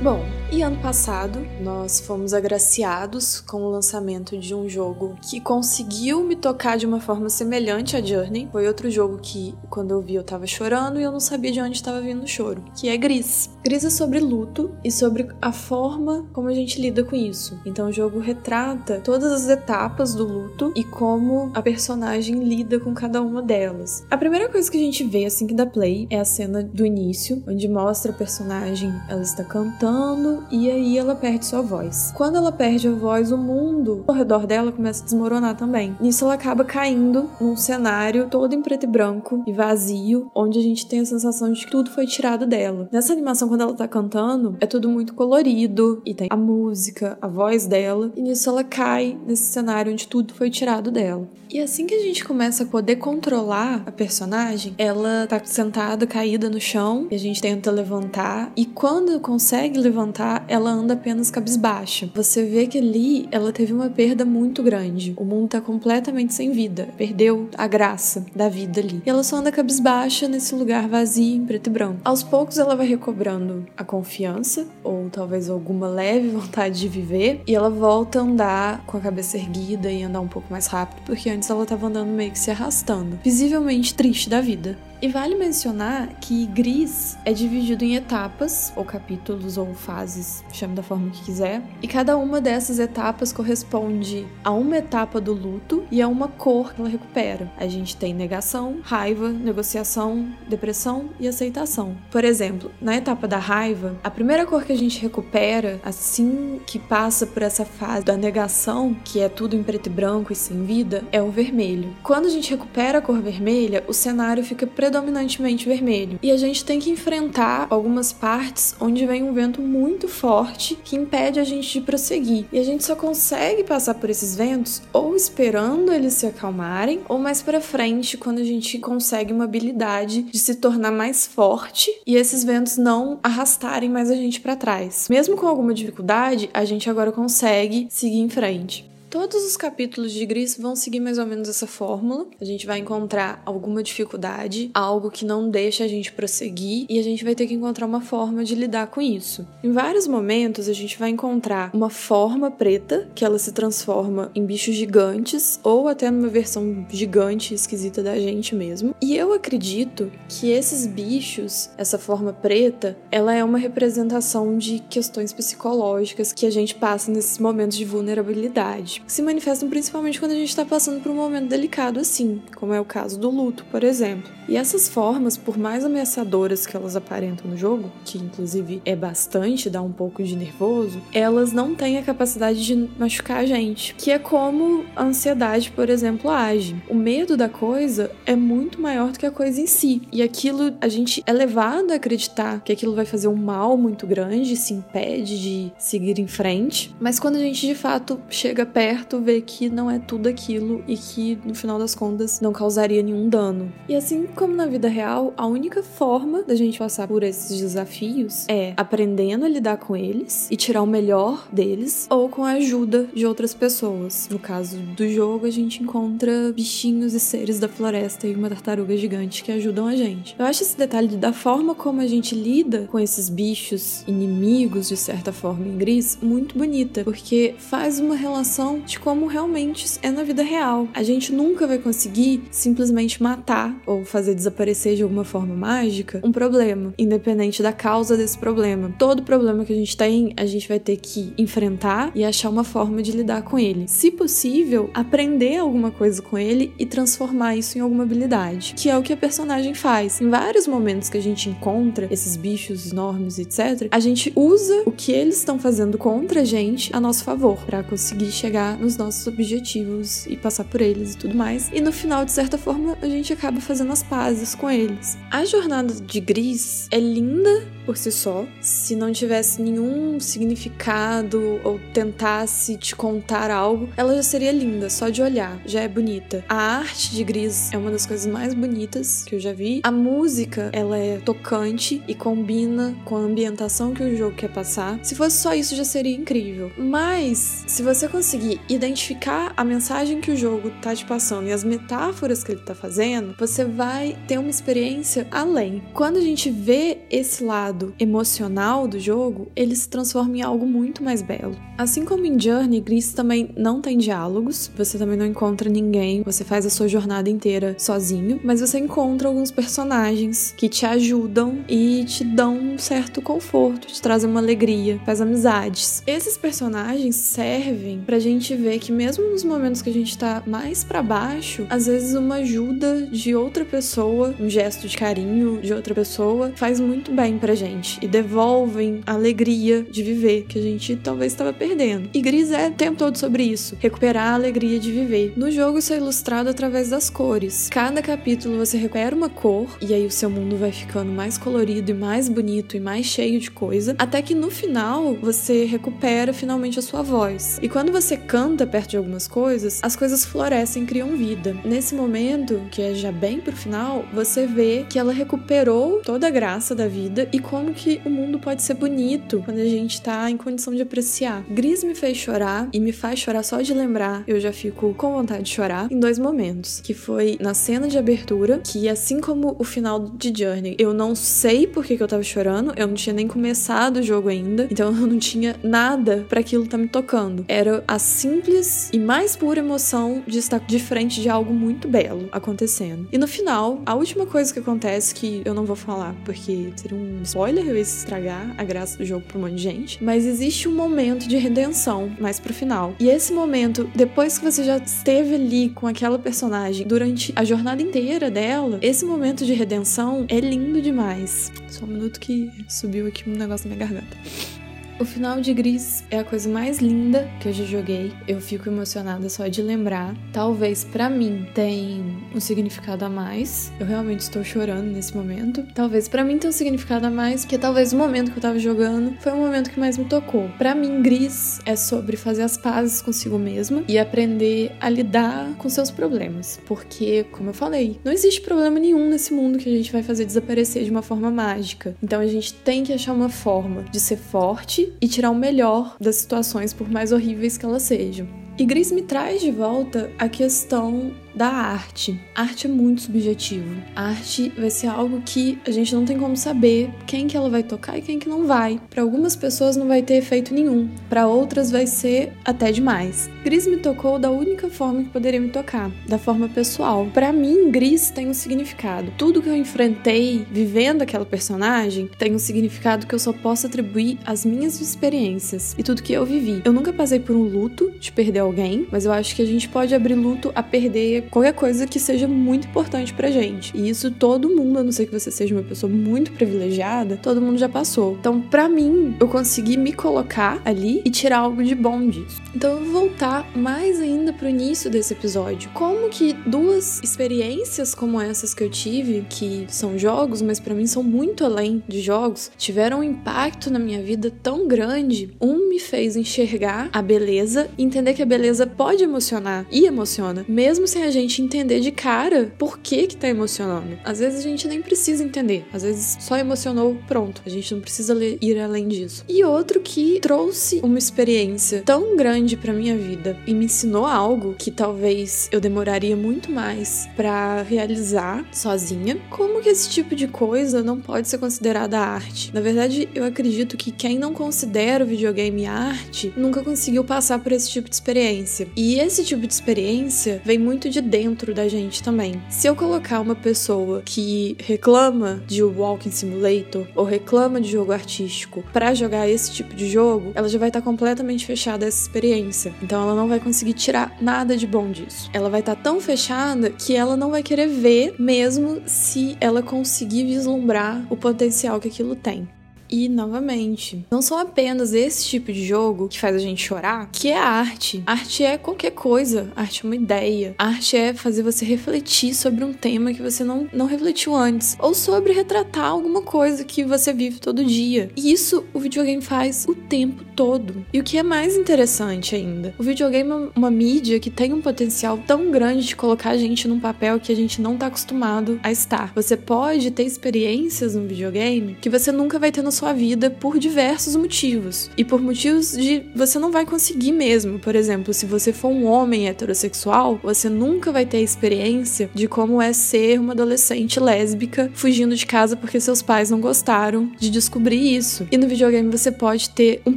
Bom, 0.03 0.40
e 0.53 0.63
ano 0.63 0.79
passado, 0.79 1.47
nós 1.61 2.01
fomos 2.01 2.35
agraciados 2.35 3.41
com 3.41 3.63
o 3.63 3.71
lançamento 3.71 4.37
de 4.37 4.53
um 4.53 4.69
jogo 4.69 5.17
que 5.23 5.41
conseguiu 5.41 6.25
me 6.25 6.35
tocar 6.35 6.77
de 6.77 6.85
uma 6.85 7.01
forma 7.01 7.29
semelhante 7.29 7.97
a 7.97 8.03
Journey. 8.03 8.49
Foi 8.51 8.67
outro 8.67 8.91
jogo 8.91 9.19
que, 9.23 9.55
quando 9.69 9.93
eu 9.93 10.03
vi, 10.03 10.17
eu 10.17 10.25
tava 10.25 10.49
chorando 10.49 10.99
e 10.99 11.05
eu 11.05 11.13
não 11.13 11.21
sabia 11.21 11.53
de 11.53 11.61
onde 11.61 11.77
estava 11.77 12.01
vindo 12.01 12.25
o 12.25 12.29
choro, 12.29 12.65
que 12.75 12.89
é 12.89 12.97
Gris. 12.97 13.49
Gris 13.63 13.85
é 13.85 13.91
sobre 13.91 14.19
luto 14.19 14.73
e 14.83 14.91
sobre 14.91 15.29
a 15.41 15.53
forma 15.53 16.27
como 16.33 16.49
a 16.49 16.55
gente 16.55 16.81
lida 16.81 17.05
com 17.05 17.15
isso. 17.15 17.61
Então 17.65 17.89
o 17.89 17.93
jogo 17.93 18.19
retrata 18.19 19.01
todas 19.05 19.31
as 19.31 19.49
etapas 19.49 20.15
do 20.15 20.25
luto 20.25 20.73
e 20.75 20.83
como 20.83 21.51
a 21.55 21.63
personagem 21.63 22.43
lida 22.43 22.81
com 22.81 22.93
cada 22.93 23.23
uma 23.23 23.41
delas. 23.41 24.05
A 24.11 24.19
primeira 24.19 24.49
coisa 24.49 24.69
que 24.69 24.77
a 24.77 24.81
gente 24.81 25.05
vê 25.05 25.27
assim 25.27 25.47
que 25.47 25.55
dá 25.55 25.65
play 25.65 26.09
é 26.11 26.19
a 26.19 26.25
cena 26.25 26.63
do 26.63 26.85
início, 26.85 27.41
onde 27.47 27.69
mostra 27.69 28.11
a 28.11 28.15
personagem, 28.15 28.93
ela 29.09 29.23
está 29.23 29.45
cantando 29.45 30.40
e 30.51 30.71
aí 30.71 30.99
ela 30.99 31.15
perde 31.15 31.47
sua 31.47 31.63
voz. 31.63 32.13
Quando 32.17 32.37
ela 32.37 32.53
perde 32.53 32.89
a 32.89 32.93
voz, 32.93 33.33
o 33.33 33.37
mundo 33.37 34.05
ao 34.07 34.15
redor 34.15 34.47
dela 34.47 34.73
começa 34.73 35.03
a 35.03 35.05
desmoronar 35.05 35.57
também. 35.57 35.97
Nisso 36.01 36.25
ela 36.25 36.35
acaba 36.35 36.65
caindo 36.65 37.29
num 37.41 37.57
cenário 37.57 38.29
todo 38.31 38.55
em 38.55 38.63
preto 38.63 38.85
e 38.85 38.87
branco 38.87 39.43
e 39.47 39.53
vazio, 39.53 40.31
onde 40.35 40.59
a 40.59 40.63
gente 40.63 40.87
tem 40.87 41.01
a 41.01 41.05
sensação 41.05 41.53
de 41.53 41.65
que 41.65 41.71
tudo 41.71 41.91
foi 41.91 42.07
tirado 42.07 42.47
dela. 42.47 42.89
Nessa 42.93 43.13
animação, 43.13 43.49
quando 43.49 43.63
ela 43.63 43.75
tá 43.75 43.89
cantando, 43.89 44.57
é 44.61 44.67
tudo 44.67 44.89
muito 44.89 45.15
colorido 45.15 46.03
e 46.05 46.15
tem 46.15 46.29
a 46.31 46.37
música, 46.37 47.19
a 47.21 47.29
voz 47.29 47.67
dela, 47.67 48.13
e 48.17 48.23
nisso 48.23 48.49
ela 48.49 48.65
cai 48.65 49.19
nesse 49.27 49.45
cenário 49.45 49.93
onde 49.93 50.07
tudo 50.07 50.35
foi 50.35 50.51
tirado 50.51 50.91
dela. 50.91 51.29
E 51.53 51.61
assim 51.61 51.85
que 51.85 51.95
a 51.95 52.01
gente 52.01 52.25
começa 52.25 52.63
a 52.63 52.67
poder 52.67 52.97
controlar 52.97 53.83
a 53.85 53.91
personagem, 53.91 54.73
ela 54.79 55.27
tá 55.29 55.41
sentada, 55.45 56.07
caída 56.07 56.49
no 56.49 56.61
chão, 56.61 57.09
e 57.11 57.15
a 57.15 57.19
gente 57.19 57.41
tenta 57.41 57.73
levantar, 57.73 58.53
e 58.57 58.65
quando 58.65 59.19
consegue 59.19 59.79
levantar, 59.79 60.30
ela 60.47 60.71
anda 60.71 60.95
apenas 60.95 61.31
cabisbaixa. 61.31 62.11
Você 62.15 62.45
vê 62.45 62.67
que 62.67 62.79
ali 62.79 63.29
ela 63.31 63.53
teve 63.53 63.73
uma 63.73 63.89
perda 63.89 64.25
muito 64.25 64.63
grande. 64.63 65.15
O 65.17 65.25
mundo 65.25 65.49
tá 65.49 65.61
completamente 65.61 66.35
sem 66.35 66.51
vida. 66.53 66.89
Perdeu 66.97 67.49
a 67.57 67.67
graça 67.67 68.25
da 68.35 68.49
vida 68.49 68.81
ali. 68.81 69.03
E 69.05 69.11
ela 69.11 69.23
só 69.23 69.37
anda 69.37 69.53
cabisbaixa 69.53 70.29
nesse 70.29 70.55
lugar 70.55 70.89
vazio, 70.89 71.37
em 71.37 71.47
preto 71.47 71.69
e 71.69 71.71
branco. 71.71 72.01
Aos 72.05 72.23
poucos 72.23 72.59
ela 72.59 72.77
vai 72.77 72.87
recobrando 72.87 73.67
a 73.77 73.85
confiança, 73.85 74.67
ou 74.85 75.09
talvez 75.11 75.49
alguma 75.49 75.89
leve 75.89 76.29
vontade 76.31 76.81
de 76.81 76.89
viver, 76.89 77.43
e 77.47 77.55
ela 77.55 77.71
volta 77.71 78.19
a 78.19 78.23
andar 78.23 78.85
com 78.87 78.97
a 78.97 79.01
cabeça 79.01 79.37
erguida 79.37 79.91
e 79.91 80.03
andar 80.03 80.21
um 80.21 80.29
pouco 80.29 80.49
mais 80.51 80.67
rápido, 80.67 81.03
porque 81.05 81.31
antes 81.31 81.49
ela 81.49 81.67
tava 81.67 81.87
andando 81.87 82.11
meio 82.11 82.31
que 82.31 82.39
se 82.39 82.51
arrastando, 82.51 83.19
visivelmente 83.23 83.95
triste 83.95 84.29
da 84.29 84.41
vida. 84.41 84.77
E 85.03 85.09
vale 85.09 85.35
mencionar 85.35 86.09
que 86.21 86.45
Gris 86.45 87.17
é 87.25 87.33
dividido 87.33 87.83
em 87.83 87.95
etapas, 87.95 88.71
ou 88.77 88.85
capítulos, 88.85 89.57
ou 89.57 89.73
fases, 89.73 90.45
chame 90.53 90.75
da 90.75 90.83
forma 90.83 91.09
que 91.09 91.25
quiser, 91.25 91.63
e 91.81 91.89
cada 91.89 92.19
uma 92.19 92.39
dessas 92.39 92.79
etapas 92.79 93.33
corresponde 93.33 94.27
a 94.45 94.51
uma 94.51 94.77
etapa 94.77 95.19
do 95.19 95.33
luto 95.33 95.85
e 95.91 96.03
a 96.03 96.09
uma 96.09 96.29
cor 96.29 96.75
que 96.75 96.83
ela 96.83 96.91
recupera. 96.91 97.51
A 97.57 97.67
gente 97.67 97.97
tem 97.97 98.13
negação, 98.13 98.81
raiva, 98.83 99.31
negociação, 99.31 100.29
depressão 100.47 101.09
e 101.19 101.27
aceitação. 101.27 101.97
Por 102.11 102.23
exemplo, 102.23 102.71
na 102.79 102.95
etapa 102.95 103.27
da 103.27 103.39
raiva, 103.39 103.97
a 104.05 104.11
primeira 104.11 104.45
cor 104.45 104.65
que 104.65 104.73
a 104.73 104.79
gente 104.79 105.01
recupera 105.01 105.81
assim 105.83 106.61
que 106.67 106.79
passa 106.79 107.27
por 107.27 107.41
essa 107.43 107.65
fase 107.65 108.05
da 108.05 108.19
negação, 108.19 108.95
que 109.03 109.19
é 109.19 109.31
tudo 109.31 109.57
em 109.57 109.63
preto 109.63 109.87
e 109.87 109.91
branco 109.91 110.31
e 110.31 110.37
sem 110.37 110.63
vida, 110.65 111.05
é 111.11 111.23
o 111.23 111.31
vermelho. 111.31 111.97
Quando 112.03 112.27
a 112.27 112.31
gente 112.31 112.51
recupera 112.51 112.99
a 112.99 113.03
cor 113.03 113.23
vermelha, 113.23 113.83
o 113.89 113.95
cenário 113.95 114.45
fica 114.45 114.67
predominantemente 114.91 115.69
vermelho. 115.69 116.19
E 116.21 116.33
a 116.33 116.37
gente 116.37 116.65
tem 116.65 116.81
que 116.81 116.91
enfrentar 116.91 117.69
algumas 117.71 118.13
partes 118.13 118.75
onde 118.81 119.07
vem 119.07 119.23
um 119.23 119.33
vento 119.33 119.63
muito 119.63 120.09
forte 120.09 120.77
que 120.83 120.97
impede 120.97 121.39
a 121.39 121.45
gente 121.45 121.73
de 121.73 121.81
prosseguir. 121.81 122.47
E 122.53 122.59
a 122.59 122.65
gente 122.65 122.83
só 122.83 122.97
consegue 122.97 123.63
passar 123.63 123.95
por 123.95 124.11
esses 124.11 124.35
ventos 124.35 124.83
ou 124.93 125.15
esperando 125.15 125.93
eles 125.93 126.15
se 126.15 126.27
acalmarem, 126.27 127.01
ou 127.09 127.19
mais 127.19 127.41
para 127.41 127.61
frente, 127.61 128.17
quando 128.17 128.41
a 128.41 128.45
gente 128.45 128.79
consegue 128.79 129.33
uma 129.33 129.45
habilidade 129.45 130.23
de 130.23 130.39
se 130.39 130.57
tornar 130.57 130.91
mais 130.91 131.25
forte 131.25 131.91
e 132.05 132.17
esses 132.17 132.43
ventos 132.43 132.77
não 132.77 133.21
arrastarem 133.23 133.89
mais 133.89 134.11
a 134.11 134.17
gente 134.17 134.41
para 134.41 134.57
trás. 134.57 135.07
Mesmo 135.09 135.37
com 135.37 135.47
alguma 135.47 135.73
dificuldade, 135.73 136.51
a 136.53 136.65
gente 136.65 136.91
agora 136.91 137.13
consegue 137.13 137.87
seguir 137.89 138.19
em 138.19 138.29
frente. 138.29 138.90
Todos 139.11 139.45
os 139.45 139.57
capítulos 139.57 140.13
de 140.13 140.25
Gris 140.25 140.57
vão 140.57 140.77
seguir 140.77 141.01
mais 141.01 141.19
ou 141.19 141.27
menos 141.27 141.49
essa 141.49 141.67
fórmula. 141.67 142.29
A 142.41 142.45
gente 142.45 142.65
vai 142.65 142.79
encontrar 142.79 143.43
alguma 143.45 143.83
dificuldade, 143.83 144.71
algo 144.73 145.11
que 145.11 145.25
não 145.25 145.51
deixa 145.51 145.83
a 145.83 145.89
gente 145.89 146.13
prosseguir, 146.13 146.87
e 146.89 146.97
a 146.97 147.03
gente 147.03 147.25
vai 147.25 147.35
ter 147.35 147.49
que 147.49 147.55
encontrar 147.55 147.87
uma 147.87 148.01
forma 148.01 148.45
de 148.45 148.55
lidar 148.55 148.87
com 148.87 149.01
isso. 149.01 149.45
Em 149.65 149.73
vários 149.73 150.07
momentos, 150.07 150.69
a 150.69 150.73
gente 150.73 150.97
vai 150.97 151.11
encontrar 151.11 151.73
uma 151.75 151.91
forma 151.91 152.53
preta, 152.53 153.09
que 153.13 153.25
ela 153.25 153.37
se 153.37 153.51
transforma 153.51 154.31
em 154.33 154.47
bichos 154.47 154.77
gigantes, 154.77 155.59
ou 155.65 155.89
até 155.89 156.09
numa 156.09 156.29
versão 156.29 156.87
gigante 156.89 157.53
esquisita 157.53 158.05
da 158.05 158.17
gente 158.17 158.55
mesmo. 158.55 158.95
E 159.03 159.17
eu 159.17 159.33
acredito 159.33 160.13
que 160.29 160.51
esses 160.51 160.87
bichos, 160.87 161.69
essa 161.77 161.99
forma 161.99 162.33
preta, 162.33 162.97
ela 163.11 163.35
é 163.35 163.43
uma 163.43 163.59
representação 163.59 164.57
de 164.57 164.79
questões 164.89 165.33
psicológicas 165.33 166.33
que 166.33 166.47
a 166.47 166.51
gente 166.51 166.77
passa 166.77 167.11
nesses 167.11 167.39
momentos 167.39 167.77
de 167.77 167.85
vulnerabilidade 167.85 169.00
se 169.07 169.23
manifestam 169.23 169.69
principalmente 169.69 170.19
quando 170.21 170.33
a 170.33 170.37
gente 170.37 170.49
está 170.49 170.65
passando 170.65 171.03
por 171.03 171.11
um 171.11 171.17
momento 171.17 171.49
delicado 171.49 171.99
assim, 171.99 172.41
como 172.55 172.73
é 172.73 172.81
o 172.81 172.85
caso 172.85 173.19
do 173.19 173.31
luto, 173.31 173.65
por 173.71 173.83
exemplo. 173.83 174.31
E 174.49 174.57
essas 174.57 174.89
formas, 174.89 175.37
por 175.37 175.57
mais 175.57 175.85
ameaçadoras 175.85 176.67
que 176.67 176.77
elas 176.77 176.97
aparentam 176.97 177.51
no 177.51 177.57
jogo, 177.57 177.91
que 178.05 178.19
inclusive 178.19 178.83
é 178.85 178.97
bastante, 178.97 179.71
dá 179.71 179.81
um 179.81 179.93
pouco 179.93 180.23
de 180.23 180.37
nervoso, 180.37 181.01
elas 181.13 181.53
não 181.53 181.75
têm 181.75 181.99
a 181.99 182.03
capacidade 182.03 182.65
de 182.65 182.89
machucar 182.99 183.39
a 183.39 183.47
gente, 183.47 183.95
que 183.95 184.11
é 184.11 184.19
como 184.19 184.85
a 184.97 185.05
ansiedade, 185.05 185.71
por 185.71 185.89
exemplo, 185.89 186.31
age. 186.31 186.77
O 186.89 186.95
medo 186.95 187.37
da 187.37 187.49
coisa 187.49 188.11
é 188.27 188.35
muito 188.35 188.81
maior 188.81 189.13
do 189.13 189.19
que 189.19 189.27
a 189.27 189.31
coisa 189.31 189.61
em 189.61 189.67
si, 189.67 190.03
e 190.13 190.23
aquilo 190.23 190.75
a 190.81 190.89
gente 190.89 191.23
é 191.27 191.33
levado 191.33 191.93
a 191.93 191.95
acreditar 191.95 192.61
que 192.65 192.73
aquilo 192.73 192.95
vai 192.95 193.05
fazer 193.05 193.29
um 193.29 193.37
mal 193.37 193.77
muito 193.77 194.07
grande, 194.07 194.57
se 194.57 194.75
impede 194.75 195.41
de 195.41 195.73
seguir 195.79 196.19
em 196.19 196.27
frente, 196.27 196.95
mas 197.01 197.21
quando 197.21 197.37
a 197.37 197.41
gente 197.41 197.67
de 197.67 197.75
fato 197.75 198.21
chega 198.29 198.67
perto 198.67 198.90
perto 198.91 199.21
vê 199.21 199.41
que 199.41 199.69
não 199.69 199.89
é 199.89 200.01
tudo 200.01 200.29
aquilo 200.29 200.83
e 200.89 200.97
que 200.97 201.39
no 201.45 201.55
final 201.55 201.79
das 201.79 201.95
contas 201.95 202.41
não 202.41 202.53
causaria 202.53 203.01
nenhum 203.01 203.29
dano. 203.29 203.73
E 203.89 203.95
assim 203.95 204.27
como 204.35 204.53
na 204.53 204.67
vida 204.67 204.89
real, 204.89 205.33
a 205.37 205.47
única 205.47 205.81
forma 205.81 206.43
da 206.43 206.57
gente 206.57 206.77
passar 206.77 207.07
por 207.07 207.23
esses 207.23 207.61
desafios 207.61 208.47
é 208.49 208.75
aprendendo 208.77 209.45
a 209.45 209.49
lidar 209.49 209.77
com 209.77 209.97
eles 209.97 210.49
e 210.51 210.57
tirar 210.57 210.83
o 210.83 210.89
melhor 210.89 211.47
deles 211.53 212.09
ou 212.11 212.29
com 212.29 212.45
a 212.45 212.55
ajuda 212.55 213.07
de 213.15 213.25
outras 213.25 213.55
pessoas. 213.55 214.29
No 214.29 214.41
caso 214.41 214.77
do 214.79 215.09
jogo, 215.09 215.47
a 215.47 215.51
gente 215.51 215.81
encontra 215.81 216.53
bichinhos 216.53 217.15
e 217.15 217.21
seres 217.21 217.61
da 217.61 217.69
floresta 217.69 218.27
e 218.27 218.35
uma 218.35 218.49
tartaruga 218.49 218.97
gigante 218.97 219.45
que 219.45 219.53
ajudam 219.53 219.87
a 219.87 219.95
gente. 219.95 220.35
Eu 220.37 220.45
acho 220.45 220.65
esse 220.65 220.77
detalhe 220.77 221.17
da 221.17 221.33
forma 221.33 221.77
como 221.77 222.01
a 222.01 222.09
gente 222.09 222.35
lida 222.35 222.89
com 222.91 222.99
esses 222.99 223.29
bichos 223.29 224.03
inimigos, 224.09 224.89
de 224.89 224.97
certa 224.97 225.33
forma, 225.33 225.69
em 225.69 225.79
Gris, 225.79 226.19
muito 226.21 226.59
bonita, 226.59 227.05
porque 227.05 227.55
faz 227.57 228.01
uma 228.01 228.17
relação 228.17 228.80
de 228.87 228.99
como 228.99 229.27
realmente 229.27 229.87
é 230.03 230.11
na 230.11 230.23
vida 230.23 230.43
real. 230.43 230.89
A 230.95 231.03
gente 231.03 231.33
nunca 231.33 231.67
vai 231.67 231.79
conseguir 231.79 232.43
simplesmente 232.51 233.23
matar 233.23 233.75
ou 233.87 234.05
fazer 234.05 234.35
desaparecer 234.35 234.97
de 234.97 235.03
alguma 235.03 235.25
forma 235.25 235.55
mágica 235.55 236.21
um 236.25 236.33
problema, 236.33 236.95
independente 236.99 237.63
da 237.63 237.73
causa 237.73 238.17
desse 238.17 238.39
problema. 238.39 238.95
Todo 238.99 239.23
problema 239.23 239.65
que 239.65 239.73
a 239.73 239.77
gente 239.77 239.97
tem, 239.97 240.33
a 240.37 240.47
gente 240.47 240.69
vai 240.69 240.79
ter 240.79 240.97
que 240.97 241.33
enfrentar 241.39 242.11
e 242.15 242.25
achar 242.25 242.51
uma 242.51 242.65
forma 242.65 243.03
de 243.03 243.13
lidar 243.13 243.43
com 243.43 243.59
ele. 243.59 243.87
Se 243.89 244.11
possível, 244.11 244.91
aprender 244.95 245.57
alguma 245.57 245.91
coisa 245.91 246.21
com 246.23 246.39
ele 246.39 246.73
e 246.79 246.87
transformar 246.87 247.57
isso 247.57 247.79
em 247.79 247.81
alguma 247.81 248.03
habilidade, 248.03 248.75
que 248.77 248.89
é 248.89 248.97
o 248.97 249.03
que 249.03 249.13
a 249.13 249.17
personagem 249.17 249.75
faz. 249.75 250.21
Em 250.21 250.29
vários 250.29 250.67
momentos 250.67 251.09
que 251.09 251.19
a 251.19 251.23
gente 251.23 251.49
encontra 251.49 252.09
esses 252.11 252.37
bichos 252.37 252.91
enormes, 252.91 253.39
etc., 253.39 253.89
a 253.91 254.01
gente 254.01 254.33
usa 254.35 254.83
o 254.87 254.93
que 254.93 255.13
eles 255.13 255.39
estão 255.39 255.59
fazendo 255.59 255.99
contra 255.99 256.41
a 256.41 256.45
gente 256.45 256.95
a 256.95 257.01
nosso 257.01 257.25
favor 257.25 257.59
para 257.65 257.83
conseguir 257.83 258.31
chegar 258.31 258.70
nos 258.77 258.97
nossos 258.97 259.27
objetivos 259.27 260.27
e 260.27 260.37
passar 260.37 260.65
por 260.65 260.81
eles 260.81 261.15
e 261.15 261.17
tudo 261.19 261.35
mais. 261.35 261.71
E 261.73 261.81
no 261.81 261.93
final, 261.93 262.25
de 262.25 262.33
certa 262.33 262.59
forma, 262.59 262.97
a 263.01 263.07
gente 263.07 263.33
acaba 263.33 263.61
fazendo 263.61 263.93
as 263.93 264.03
pazes 264.03 264.55
com 264.55 264.71
eles. 264.71 265.17
A 265.31 265.45
jornada 265.45 265.95
de 265.95 266.21
Gris 266.21 266.89
é 266.91 266.99
linda 266.99 267.67
por 267.85 267.97
si 267.97 268.13
só. 268.13 268.47
Se 268.61 268.95
não 268.95 269.13
tivesse 269.13 269.61
nenhum 269.61 270.21
significado 270.21 271.61
ou 271.65 271.81
tentasse 271.93 272.77
te 272.77 272.95
contar 272.95 273.51
algo, 273.51 273.89
ela 273.97 274.15
já 274.15 274.23
seria 274.23 274.53
linda, 274.53 274.89
só 274.89 275.09
de 275.09 275.23
olhar, 275.23 275.61
já 275.67 275.81
é 275.81 275.89
bonita. 275.89 276.45
A 276.49 276.79
arte 276.79 277.13
de 277.13 277.25
Gris 277.25 277.73
é 277.73 277.79
uma 277.79 277.91
das 277.91 278.07
coisas 278.07 278.27
mais 278.27 278.55
bonitas 278.55 279.25
que 279.25 279.35
eu 279.35 279.41
já 279.41 279.53
vi. 279.53 279.81
A 279.83 279.91
música, 279.91 280.71
ela 280.73 280.97
é 280.97 281.19
tocante 281.19 282.03
e 282.07 282.15
combina 282.15 282.95
com 283.05 283.17
a 283.17 283.21
ambientação 283.21 283.93
que 283.93 284.03
o 284.03 284.17
jogo 284.17 284.37
quer 284.37 284.51
passar. 284.53 284.99
Se 285.03 285.15
fosse 285.15 285.39
só 285.39 285.55
isso, 285.55 285.75
já 285.75 285.85
seria 285.85 286.15
incrível. 286.15 286.71
Mas, 286.79 287.65
se 287.67 287.83
você 287.83 288.09
conseguir 288.09 288.60
identificar 288.69 289.53
a 289.57 289.65
mensagem 289.65 290.21
que 290.21 290.31
o 290.31 290.37
jogo 290.37 290.71
tá 290.83 290.95
te 290.95 291.05
passando 291.05 291.49
e 291.49 291.53
as 291.53 291.65
metáforas 291.65 292.45
que 292.45 292.53
ele 292.53 292.61
tá 292.61 292.75
fazendo, 292.75 293.35
você 293.39 293.65
vai 293.65 294.17
ter 294.27 294.39
uma 294.39 294.51
experiência 294.51 295.27
além. 295.31 295.83
Quando 295.95 296.17
a 296.17 296.21
gente 296.21 296.51
vê 296.51 296.99
esse 297.11 297.43
lado 297.43 297.95
emocional 297.99 298.87
do 298.87 298.99
jogo, 298.99 299.49
ele 299.55 299.75
se 299.75 299.89
transforma 299.89 300.37
em 300.37 300.43
algo 300.43 300.67
muito 300.67 301.03
mais 301.03 301.23
belo. 301.23 301.57
Assim 301.77 302.05
como 302.05 302.27
em 302.27 302.39
Journey, 302.39 302.81
Gris 302.81 303.13
também 303.13 303.51
não 303.57 303.81
tem 303.81 303.97
diálogos, 303.97 304.71
você 304.77 304.99
também 304.99 305.17
não 305.17 305.25
encontra 305.25 305.71
ninguém, 305.71 306.23
você 306.23 306.45
faz 306.45 306.67
a 306.67 306.71
sua 306.71 306.89
jornada 306.89 307.31
inteira 307.31 307.75
sozinho, 307.79 308.39
mas 308.45 308.61
você 308.61 308.79
encontra 308.79 309.29
alguns 309.29 309.51
personagens 309.51 310.55
que 310.57 310.69
te 310.69 310.85
ajudam 310.85 311.65
e 311.69 312.05
te 312.05 312.23
dão 312.23 312.55
um 312.57 312.79
certo 312.79 313.23
conforto, 313.23 313.87
te 313.87 314.03
trazem 314.03 314.29
uma 314.29 314.41
alegria, 314.41 315.01
faz 315.07 315.21
amizades. 315.21 316.03
Esses 316.07 316.37
personagens 316.37 317.17
servem 317.17 318.03
pra 318.05 318.19
gente 318.19 318.40
gente 318.41 318.57
vê 318.57 318.79
que 318.79 318.91
mesmo 318.91 319.31
nos 319.31 319.45
momentos 319.45 319.83
que 319.83 319.91
a 319.91 319.93
gente 319.93 320.17
tá 320.17 320.43
mais 320.47 320.83
para 320.83 321.03
baixo, 321.03 321.67
às 321.69 321.87
vezes 321.87 322.15
uma 322.15 322.37
ajuda 322.37 323.03
de 323.03 323.35
outra 323.35 323.67
pessoa, 323.67 324.35
um 324.41 324.49
gesto 324.49 324.89
de 324.89 324.97
carinho 324.97 325.61
de 325.61 325.75
outra 325.75 325.95
pessoa, 325.95 326.51
faz 326.57 326.81
muito 326.81 327.13
bem 327.13 327.37
pra 327.37 327.55
gente 327.55 327.99
e 328.01 328.09
devolvem 328.09 329.03
a 329.07 329.13
alegria 329.13 329.83
de 329.83 330.03
viver 330.03 330.47
que 330.49 330.59
a 330.59 330.63
gente 330.63 330.97
talvez 330.97 331.33
estava 331.33 331.53
perdendo. 331.53 332.09
E 332.15 332.21
Gris 332.23 332.51
é 332.51 332.69
o 332.69 332.73
tempo 332.73 332.97
todo 332.97 333.19
sobre 333.19 333.43
isso, 333.43 333.77
recuperar 333.79 334.29
a 334.29 334.35
alegria 334.35 334.81
de 334.81 334.91
viver. 334.91 335.35
No 335.37 335.51
jogo 335.51 335.79
isso 335.79 335.93
é 335.93 335.99
ilustrado 335.99 336.49
através 336.49 336.89
das 336.89 337.11
cores. 337.11 337.69
Cada 337.71 338.01
capítulo 338.01 338.57
você 338.57 338.79
recupera 338.79 339.15
uma 339.15 339.29
cor 339.29 339.69
e 339.83 339.93
aí 339.93 340.07
o 340.07 340.11
seu 340.11 340.31
mundo 340.31 340.57
vai 340.57 340.73
ficando 340.73 341.13
mais 341.13 341.37
colorido 341.37 341.91
e 341.91 341.95
mais 341.95 342.27
bonito 342.27 342.75
e 342.75 342.81
mais 342.81 343.05
cheio 343.05 343.39
de 343.39 343.51
coisa, 343.51 343.95
até 343.99 344.23
que 344.23 344.35
no 344.35 344.51
final 344.51 345.15
você 345.17 345.67
recupera 345.67 346.33
finalmente 346.33 346.79
a 346.79 346.83
sua 346.83 347.03
voz. 347.03 347.59
E 347.61 347.69
quando 347.69 347.93
você 347.93 348.17
canta 348.31 348.65
perto 348.65 348.91
de 348.91 348.97
algumas 348.97 349.27
coisas, 349.27 349.81
as 349.83 349.97
coisas 349.97 350.25
florescem, 350.25 350.87
criam 350.87 351.17
vida. 351.17 351.57
Nesse 351.65 351.97
momento, 351.97 352.63
que 352.71 352.81
é 352.81 352.95
já 352.95 353.11
bem 353.11 353.41
pro 353.41 353.57
final, 353.57 354.05
você 354.15 354.47
vê 354.47 354.87
que 354.89 355.01
ela 355.01 355.13
recuperou 355.13 356.01
toda 356.05 356.29
a 356.29 356.31
graça 356.31 356.73
da 356.73 356.87
vida 356.87 357.29
e 357.33 357.41
como 357.41 357.75
que 357.75 358.01
o 358.05 358.09
mundo 358.09 358.39
pode 358.39 358.63
ser 358.63 358.75
bonito 358.75 359.43
quando 359.45 359.59
a 359.59 359.65
gente 359.65 360.01
tá 360.01 360.31
em 360.31 360.37
condição 360.37 360.73
de 360.73 360.81
apreciar. 360.81 361.43
Gris 361.51 361.83
me 361.83 361.93
fez 361.93 362.19
chorar 362.19 362.69
e 362.73 362.79
me 362.79 362.93
faz 362.93 363.19
chorar 363.19 363.43
só 363.43 363.61
de 363.61 363.75
lembrar, 363.75 364.23
eu 364.29 364.39
já 364.39 364.53
fico 364.53 364.95
com 364.95 365.13
vontade 365.13 365.43
de 365.43 365.51
chorar 365.51 365.91
em 365.91 365.99
dois 365.99 366.17
momentos, 366.17 366.81
que 366.81 366.95
foi 366.95 367.37
na 367.41 367.53
cena 367.53 367.89
de 367.89 367.99
abertura, 367.99 368.61
que 368.63 368.89
assim 368.89 369.19
como 369.19 369.57
o 369.59 369.65
final 369.65 369.99
de 369.99 370.33
Journey, 370.33 370.77
eu 370.79 370.95
não 370.95 371.17
sei 371.17 371.67
por 371.67 371.85
que, 371.85 371.97
que 371.97 372.03
eu 372.05 372.07
tava 372.07 372.23
chorando, 372.23 372.73
eu 372.77 372.87
não 372.87 372.95
tinha 372.95 373.13
nem 373.13 373.27
começado 373.27 373.97
o 373.97 374.03
jogo 374.05 374.29
ainda, 374.29 374.69
então 374.71 374.95
eu 374.95 375.07
não 375.09 375.19
tinha 375.19 375.57
nada 375.65 376.25
para 376.29 376.39
aquilo 376.39 376.69
tá 376.69 376.79
me 376.79 376.87
tocando. 376.87 377.45
Era 377.49 377.83
a 377.89 377.99
simples 378.21 378.91
e 378.93 378.99
mais 378.99 379.35
pura 379.35 379.61
emoção 379.61 380.23
de 380.27 380.39
estar 380.39 380.61
de 380.61 380.79
frente 380.79 381.23
de 381.23 381.29
algo 381.29 381.55
muito 381.55 381.89
belo 381.89 382.29
acontecendo. 382.31 383.09
E 383.11 383.17
no 383.17 383.27
final, 383.27 383.81
a 383.87 383.95
última 383.95 384.27
coisa 384.27 384.53
que 384.53 384.59
acontece, 384.59 385.15
que 385.15 385.41
eu 385.43 385.55
não 385.55 385.65
vou 385.65 385.75
falar 385.77 386.15
porque 386.25 386.71
seria 386.77 386.99
um 386.99 387.23
spoiler, 387.23 387.67
eu 387.67 387.75
ia 387.75 387.81
estragar 387.81 388.55
a 388.59 388.63
graça 388.63 388.99
do 388.99 389.07
jogo 389.07 389.25
pra 389.27 389.39
um 389.39 389.43
monte 389.43 389.55
de 389.55 389.63
gente, 389.63 390.05
mas 390.05 390.27
existe 390.27 390.69
um 390.69 390.75
momento 390.75 391.27
de 391.27 391.39
redenção 391.39 392.13
mais 392.21 392.39
pro 392.39 392.53
final. 392.53 392.95
E 393.01 393.09
esse 393.09 393.33
momento, 393.33 393.91
depois 393.95 394.39
que 394.39 394.45
você 394.45 394.65
já 394.65 394.77
esteve 394.77 395.35
ali 395.35 395.71
com 395.71 395.87
aquela 395.87 396.19
personagem 396.19 396.87
durante 396.87 397.33
a 397.35 397.43
jornada 397.43 397.81
inteira 397.81 398.31
dela, 398.31 398.79
esse 398.83 399.05
momento 399.05 399.47
de 399.47 399.55
redenção 399.55 400.27
é 400.29 400.39
lindo 400.41 400.83
demais. 400.83 401.51
Só 401.69 401.87
um 401.87 401.89
minuto 401.89 402.21
que 402.21 402.51
subiu 402.69 403.07
aqui 403.07 403.29
um 403.31 403.33
negócio 403.33 403.67
na 403.69 403.75
minha 403.75 403.89
garganta. 403.89 404.60
O 405.01 405.05
final 405.07 405.41
de 405.41 405.55
Gris 405.55 406.05
é 406.11 406.19
a 406.19 406.25
coisa 406.25 406.47
mais 406.47 406.79
linda 406.79 407.27
que 407.41 407.49
eu 407.49 407.55
já 407.55 407.65
joguei. 407.65 408.13
Eu 408.29 408.39
fico 408.39 408.69
emocionada 408.69 409.31
só 409.31 409.49
de 409.49 409.63
lembrar. 409.63 410.15
Talvez 410.31 410.85
para 410.85 411.09
mim 411.09 411.47
tem 411.55 412.23
um 412.35 412.39
significado 412.39 413.07
a 413.07 413.09
mais. 413.09 413.73
Eu 413.81 413.87
realmente 413.87 414.21
estou 414.21 414.45
chorando 414.45 414.93
nesse 414.93 415.17
momento. 415.17 415.67
Talvez 415.75 416.07
para 416.07 416.23
mim 416.23 416.37
tenha 416.37 416.51
um 416.51 416.53
significado 416.53 417.07
a 417.07 417.11
mais, 417.11 417.47
porque 417.47 417.57
talvez 417.57 417.95
o 417.95 417.97
momento 417.97 418.31
que 418.31 418.37
eu 418.37 418.43
tava 418.43 418.59
jogando 418.59 419.17
foi 419.21 419.33
o 419.33 419.37
momento 419.37 419.71
que 419.71 419.81
mais 419.81 419.97
me 419.97 420.05
tocou. 420.05 420.51
Para 420.59 420.75
mim, 420.75 421.01
Gris 421.01 421.61
é 421.65 421.77
sobre 421.77 422.19
fazer 422.19 422.43
as 422.43 422.59
pazes 422.59 423.01
consigo 423.01 423.39
mesma 423.39 423.83
e 423.89 423.99
aprender 423.99 424.71
a 424.83 424.91
lidar 424.91 425.55
com 425.57 425.71
seus 425.71 425.91
problemas, 425.91 426.61
porque, 426.67 427.25
como 427.33 427.49
eu 427.49 427.55
falei, 427.55 427.99
não 428.05 428.13
existe 428.13 428.43
problema 428.43 428.79
nenhum 428.79 429.09
nesse 429.09 429.33
mundo 429.33 429.59
que 429.59 429.67
a 429.67 429.75
gente 429.75 429.91
vai 429.91 430.03
fazer 430.03 430.27
desaparecer 430.27 430.85
de 430.85 430.91
uma 430.91 431.01
forma 431.01 431.31
mágica. 431.31 431.97
Então 432.03 432.21
a 432.21 432.27
gente 432.27 432.53
tem 432.53 432.85
que 432.85 432.93
achar 432.93 433.15
uma 433.15 433.31
forma 433.31 433.85
de 433.85 433.99
ser 433.99 434.19
forte 434.19 434.90
e 435.01 435.09
tirar 435.09 435.31
o 435.31 435.35
melhor 435.35 435.97
das 436.01 436.17
situações, 436.17 436.73
por 436.73 436.89
mais 436.89 437.13
horríveis 437.13 437.59
que 437.59 437.65
elas 437.65 437.83
sejam. 437.83 438.27
E 438.59 438.65
Grace 438.65 438.93
me 438.93 439.03
traz 439.03 439.41
de 439.41 439.51
volta 439.51 440.11
a 440.19 440.29
questão 440.29 441.13
da 441.35 441.49
arte. 441.49 442.21
arte 442.35 442.67
é 442.67 442.71
muito 442.71 443.03
subjetivo. 443.03 443.77
A 443.95 444.09
arte 444.09 444.53
vai 444.57 444.71
ser 444.71 444.89
algo 444.89 445.23
que 445.25 445.59
a 445.67 445.71
gente 445.71 445.95
não 445.95 446.05
tem 446.05 446.19
como 446.19 446.37
saber 446.37 446.91
quem 447.07 447.27
que 447.27 447.37
ela 447.37 447.49
vai 447.49 447.63
tocar 447.63 447.99
e 447.99 448.03
quem 448.03 448.19
que 448.19 448.29
não 448.29 448.47
vai. 448.47 448.81
Para 448.91 449.03
algumas 449.03 449.37
pessoas 449.37 449.77
não 449.77 449.89
vai 449.89 450.03
ter 450.03 450.15
efeito 450.15 450.55
nenhum, 450.55 450.89
para 451.09 451.27
outras 451.27 451.71
vai 451.71 451.87
ser 451.87 452.33
até 452.45 452.73
demais. 452.73 453.31
Gris 453.45 453.67
me 453.67 453.77
tocou 453.77 454.19
da 454.19 454.31
única 454.31 454.69
forma 454.69 455.03
que 455.03 455.11
poderia 455.11 455.41
me 455.41 455.49
tocar, 455.49 455.91
da 456.07 456.19
forma 456.19 456.49
pessoal. 456.49 457.07
Para 457.13 457.33
mim, 457.33 457.71
Gris 457.71 458.11
tem 458.11 458.29
um 458.29 458.35
significado. 458.35 459.13
Tudo 459.17 459.43
que 459.43 459.49
eu 459.49 459.57
enfrentei 459.57 460.47
vivendo 460.51 461.03
aquela 461.03 461.25
personagem 461.25 462.09
tem 462.19 462.35
um 462.35 462.39
significado 462.39 463.07
que 463.07 463.15
eu 463.15 463.19
só 463.19 463.33
posso 463.33 463.67
atribuir 463.67 464.19
às 464.25 464.45
minhas 464.45 464.81
experiências 464.81 465.75
e 465.79 465.83
tudo 465.83 466.03
que 466.03 466.13
eu 466.13 466.25
vivi. 466.25 466.63
Eu 466.65 466.73
nunca 466.73 466.93
passei 466.93 467.19
por 467.19 467.35
um 467.35 467.43
luto 467.43 467.91
de 467.99 468.13
perder 468.13 468.41
alguém, 468.41 468.87
mas 468.91 469.05
eu 469.05 469.13
acho 469.13 469.35
que 469.35 469.43
a 469.43 469.47
gente 469.47 469.69
pode 469.69 469.95
abrir 469.95 470.15
luto 470.15 470.53
a 470.55 470.63
perder 470.63 471.20
qualquer 471.23 471.53
coisa 471.53 471.87
que 471.87 471.99
seja 471.99 472.27
muito 472.29 472.69
importante 472.69 473.13
pra 473.13 473.31
gente. 473.31 473.77
E 473.77 473.89
isso 473.89 474.11
todo 474.11 474.49
mundo, 474.49 474.79
a 474.79 474.83
não 474.83 474.93
ser 474.93 475.07
que 475.07 475.13
você 475.13 475.31
seja 475.31 475.55
uma 475.55 475.63
pessoa 475.63 475.91
muito 475.91 476.33
privilegiada, 476.33 477.17
todo 477.17 477.41
mundo 477.41 477.59
já 477.59 477.69
passou. 477.69 478.17
Então, 478.19 478.41
para 478.41 478.69
mim, 478.69 479.17
eu 479.21 479.29
consegui 479.29 479.77
me 479.77 479.93
colocar 479.93 480.61
ali 480.65 481.03
e 481.05 481.11
tirar 481.11 481.39
algo 481.39 481.63
de 481.63 481.75
bom 481.75 482.07
disso. 482.09 482.41
Então, 482.55 482.79
eu 482.79 482.85
vou 482.85 483.01
voltar 483.01 483.47
mais 483.57 484.01
ainda 484.01 484.33
pro 484.33 484.49
início 484.49 484.91
desse 484.91 485.15
episódio. 485.15 485.71
Como 485.73 486.09
que 486.09 486.33
duas 486.33 487.01
experiências 487.03 487.95
como 487.95 488.21
essas 488.21 488.55
que 488.55 488.63
eu 488.63 488.71
tive, 488.71 489.25
que 489.29 489.67
são 489.69 489.99
jogos, 489.99 490.43
mas 490.43 490.61
para 490.61 490.75
mim 490.75 490.87
são 490.87 491.03
muito 491.03 491.45
além 491.45 491.83
de 491.89 492.01
jogos, 492.01 492.51
tiveram 492.57 493.01
um 493.01 493.03
impacto 493.03 493.71
na 493.71 493.79
minha 493.79 494.03
vida 494.03 494.33
tão 494.43 494.69
grande. 494.69 495.31
Um 495.41 495.69
me 495.69 495.79
fez 495.79 496.17
enxergar 496.17 496.89
a 496.93 497.03
beleza, 497.03 497.69
entender 497.79 498.15
que 498.15 498.23
a 498.23 498.27
beleza 498.27 498.67
pode 498.67 499.03
emocionar 499.03 499.67
e 499.71 499.87
emociona, 499.87 500.45
mesmo 500.49 500.87
sem 500.87 501.05
a 501.05 501.10
a 501.11 501.13
gente 501.13 501.43
entender 501.43 501.81
de 501.81 501.91
cara 501.91 502.53
por 502.57 502.79
que 502.79 503.07
que 503.09 503.17
tá 503.17 503.29
emocionando. 503.29 503.99
Às 504.05 504.21
vezes 504.21 504.41
a 504.41 504.43
gente 504.43 504.67
nem 504.69 504.81
precisa 504.81 505.23
entender, 505.23 505.67
às 505.73 505.83
vezes 505.83 506.17
só 506.21 506.37
emocionou, 506.37 506.97
pronto. 507.07 507.43
A 507.45 507.49
gente 507.51 507.75
não 507.75 507.81
precisa 507.81 508.17
ir 508.41 508.59
além 508.59 508.87
disso. 508.87 509.25
E 509.29 509.45
outro 509.45 509.81
que 509.81 510.21
trouxe 510.21 510.81
uma 510.83 510.99
experiência 510.99 511.83
tão 511.85 512.17
grande 512.17 512.57
para 512.57 512.73
minha 512.73 512.97
vida 512.97 513.37
e 513.47 513.53
me 513.53 513.65
ensinou 513.65 514.07
algo 514.07 514.55
que 514.57 514.71
talvez 514.71 515.49
eu 515.51 515.61
demoraria 515.61 516.17
muito 516.17 516.51
mais 516.51 517.09
para 517.17 517.63
realizar 517.63 518.47
sozinha. 518.53 519.19
Como 519.29 519.61
que 519.61 519.69
esse 519.69 519.91
tipo 519.91 520.15
de 520.15 520.29
coisa 520.29 520.83
não 520.83 521.01
pode 521.01 521.29
ser 521.29 521.39
considerada 521.39 521.99
arte? 521.99 522.55
Na 522.55 522.61
verdade, 522.61 523.09
eu 523.15 523.25
acredito 523.25 523.77
que 523.77 523.91
quem 523.91 524.19
não 524.19 524.33
considera 524.33 525.05
o 525.05 525.07
videogame 525.07 525.67
arte 525.67 526.33
nunca 526.37 526.63
conseguiu 526.63 527.03
passar 527.03 527.41
por 527.41 527.51
esse 527.51 527.69
tipo 527.69 527.89
de 527.89 527.95
experiência. 527.95 528.69
E 528.77 529.01
esse 529.01 529.25
tipo 529.25 529.47
de 529.47 529.53
experiência 529.53 530.41
vem 530.45 530.59
muito 530.59 530.89
de 530.89 531.00
de 531.01 531.09
dentro 531.09 531.55
da 531.55 531.69
gente 531.69 532.03
também. 532.03 532.41
Se 532.49 532.67
eu 532.67 532.77
colocar 532.77 533.21
uma 533.21 533.35
pessoa 533.35 534.03
que 534.05 534.57
reclama 534.59 535.43
de 535.47 535.63
Walking 535.63 536.11
Simulator 536.11 536.87
ou 536.95 537.05
reclama 537.05 537.61
de 537.61 537.71
jogo 537.71 537.93
artístico 537.93 538.65
para 538.73 538.95
jogar 538.95 539.29
esse 539.29 539.53
tipo 539.53 539.75
de 539.75 539.89
jogo, 539.89 540.33
ela 540.35 540.49
já 540.49 540.59
vai 540.59 540.69
estar 540.69 540.81
tá 540.81 540.85
completamente 540.85 541.47
fechada 541.47 541.87
essa 541.87 542.03
experiência. 542.03 542.75
Então 542.83 543.03
ela 543.03 543.15
não 543.15 543.29
vai 543.29 543.41
conseguir 543.41 543.75
tirar 543.75 544.17
nada 544.21 544.57
de 544.57 544.67
bom 544.67 544.91
disso. 544.91 545.31
Ela 545.33 545.49
vai 545.49 545.61
estar 545.61 545.77
tá 545.77 545.83
tão 545.83 546.01
fechada 546.01 546.71
que 546.71 546.95
ela 546.95 547.17
não 547.17 547.31
vai 547.31 547.43
querer 547.43 547.67
ver, 547.67 548.15
mesmo 548.19 548.83
se 548.87 549.37
ela 549.41 549.63
conseguir 549.63 550.25
vislumbrar 550.25 551.05
o 551.11 551.17
potencial 551.17 551.81
que 551.81 551.89
aquilo 551.89 552.15
tem. 552.15 552.49
E, 552.91 553.09
novamente, 553.09 554.05
não 554.11 554.21
são 554.21 554.37
apenas 554.39 554.93
esse 554.93 555.27
tipo 555.27 555.53
de 555.53 555.65
jogo 555.65 556.09
que 556.09 556.19
faz 556.19 556.35
a 556.35 556.39
gente 556.39 556.63
chorar, 556.63 557.09
que 557.13 557.29
é 557.29 557.39
arte. 557.39 558.03
Arte 558.07 558.43
é 558.43 558.59
qualquer 558.59 558.91
coisa. 558.91 559.53
Arte 559.55 559.85
é 559.85 559.89
uma 559.89 559.97
ideia. 559.97 560.55
Arte 560.59 560.97
é 560.97 561.15
fazer 561.15 561.43
você 561.43 561.65
refletir 561.65 562.35
sobre 562.35 562.65
um 562.65 562.73
tema 562.73 563.13
que 563.13 563.23
você 563.23 563.45
não, 563.45 563.69
não 563.73 563.87
refletiu 563.87 564.35
antes. 564.35 564.77
Ou 564.81 564.95
sobre 564.95 565.33
retratar 565.33 565.85
alguma 565.85 566.23
coisa 566.23 566.65
que 566.65 566.83
você 566.85 567.13
vive 567.13 567.39
todo 567.39 567.65
dia. 567.65 568.11
E 568.17 568.33
isso 568.33 568.65
o 568.75 568.81
videogame 568.81 569.23
faz 569.23 569.67
o 569.69 569.75
tempo 569.75 570.25
todo. 570.35 570.85
E 570.93 570.99
o 570.99 571.05
que 571.05 571.19
é 571.19 571.23
mais 571.23 571.57
interessante 571.57 572.35
ainda, 572.35 572.75
o 572.79 572.83
videogame 572.83 573.31
é 573.31 573.49
uma 573.55 573.71
mídia 573.71 574.19
que 574.19 574.31
tem 574.31 574.53
um 574.53 574.61
potencial 574.61 575.19
tão 575.19 575.51
grande 575.51 575.87
de 575.87 575.97
colocar 575.97 576.31
a 576.31 576.37
gente 576.37 576.67
num 576.67 576.81
papel 576.81 577.21
que 577.21 577.31
a 577.31 577.37
gente 577.37 577.61
não 577.61 577.77
tá 577.77 577.87
acostumado 577.87 578.59
a 578.63 578.73
estar. 578.73 579.13
Você 579.15 579.37
pode 579.37 579.91
ter 579.91 580.05
experiências 580.05 580.95
no 580.95 581.07
videogame 581.07 581.77
que 581.81 581.91
você 581.91 582.11
nunca 582.11 582.39
vai 582.39 582.51
ter 582.51 582.63
na 582.63 582.71
sua 582.71 582.80
vida 582.93 583.31
por 583.31 583.59
diversos 583.59 584.17
motivos. 584.17 584.91
E 584.97 585.05
por 585.05 585.21
motivos 585.21 585.73
de 585.73 586.03
você 586.15 586.39
não 586.39 586.51
vai 586.51 586.65
conseguir 586.65 587.13
mesmo. 587.13 587.59
Por 587.59 587.75
exemplo, 587.75 588.13
se 588.13 588.27
você 588.27 588.53
for 588.53 588.69
um 588.69 588.87
homem 588.87 589.29
heterossexual, 589.29 590.19
você 590.23 590.49
nunca 590.49 590.91
vai 590.91 591.05
ter 591.05 591.19
a 591.19 591.23
experiência 591.23 592.11
de 592.15 592.27
como 592.27 592.61
é 592.61 592.73
ser 592.73 593.21
uma 593.21 593.33
adolescente 593.33 594.01
lésbica 594.01 594.71
fugindo 594.75 595.15
de 595.15 595.27
casa 595.27 595.57
porque 595.57 595.81
seus 595.81 596.03
pais 596.03 596.31
não 596.31 596.41
gostaram 596.41 597.11
de 597.19 597.31
descobrir 597.31 597.97
isso. 597.97 598.27
E 598.31 598.39
no 598.39 598.49
videogame 598.49 598.91
você 598.91 599.13
pode 599.13 599.51
ter 599.51 599.83
um 599.85 599.97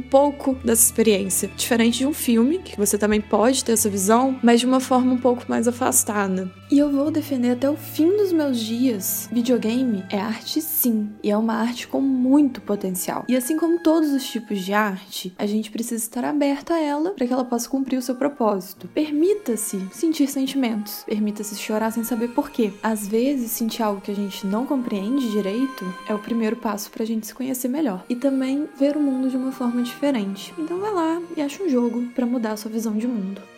pouco 0.00 0.54
dessa 0.64 0.84
experiência, 0.84 1.50
diferente 1.56 1.98
de 1.98 2.06
um 2.06 2.12
filme, 2.12 2.58
que 2.58 2.76
você 2.76 2.98
também 2.98 3.20
pode 3.20 3.64
ter 3.64 3.72
essa 3.72 3.88
visão, 3.88 4.38
mas 4.42 4.60
de 4.60 4.66
uma 4.66 4.80
forma 4.80 5.12
um 5.12 5.18
pouco 5.18 5.44
mais 5.48 5.66
afastada. 5.66 6.50
E 6.70 6.78
eu 6.78 6.90
vou 6.90 7.10
defender 7.10 7.50
até 7.50 7.70
o 7.70 7.76
fim 7.76 8.16
dos 8.16 8.32
meus 8.32 8.58
dias. 8.58 9.28
Videogame 9.32 10.04
é 10.10 10.18
arte 10.18 10.60
sim, 10.60 11.10
e 11.22 11.30
é 11.30 11.36
uma 11.36 11.54
arte 11.54 11.86
com 11.86 12.00
muito 12.00 12.60
potencial. 12.74 13.24
E 13.28 13.36
assim 13.36 13.56
como 13.56 13.78
todos 13.78 14.10
os 14.10 14.26
tipos 14.26 14.60
de 14.60 14.72
arte, 14.72 15.32
a 15.38 15.46
gente 15.46 15.70
precisa 15.70 16.02
estar 16.02 16.24
aberta 16.24 16.74
a 16.74 16.80
ela 16.80 17.10
para 17.10 17.26
que 17.26 17.32
ela 17.32 17.44
possa 17.44 17.68
cumprir 17.68 17.96
o 17.96 18.02
seu 18.02 18.16
propósito. 18.16 18.88
Permita-se 18.88 19.80
sentir 19.92 20.26
sentimentos, 20.26 21.04
permita-se 21.06 21.56
chorar 21.56 21.92
sem 21.92 22.02
saber 22.02 22.28
porquê. 22.28 22.72
Às 22.82 23.06
vezes, 23.06 23.52
sentir 23.52 23.82
algo 23.82 24.00
que 24.00 24.10
a 24.10 24.16
gente 24.16 24.46
não 24.46 24.66
compreende 24.66 25.30
direito 25.30 25.84
é 26.08 26.14
o 26.14 26.18
primeiro 26.18 26.56
passo 26.56 26.90
para 26.90 27.04
a 27.04 27.06
gente 27.06 27.26
se 27.26 27.34
conhecer 27.34 27.68
melhor 27.68 28.04
e 28.08 28.16
também 28.16 28.68
ver 28.78 28.96
o 28.96 29.00
mundo 29.00 29.30
de 29.30 29.36
uma 29.36 29.52
forma 29.52 29.82
diferente. 29.82 30.52
Então 30.58 30.80
vai 30.80 30.92
lá 30.92 31.22
e 31.36 31.40
acha 31.40 31.62
um 31.62 31.68
jogo 31.68 32.08
para 32.14 32.26
mudar 32.26 32.52
a 32.52 32.56
sua 32.56 32.70
visão 32.70 32.96
de 32.96 33.06
mundo. 33.06 33.53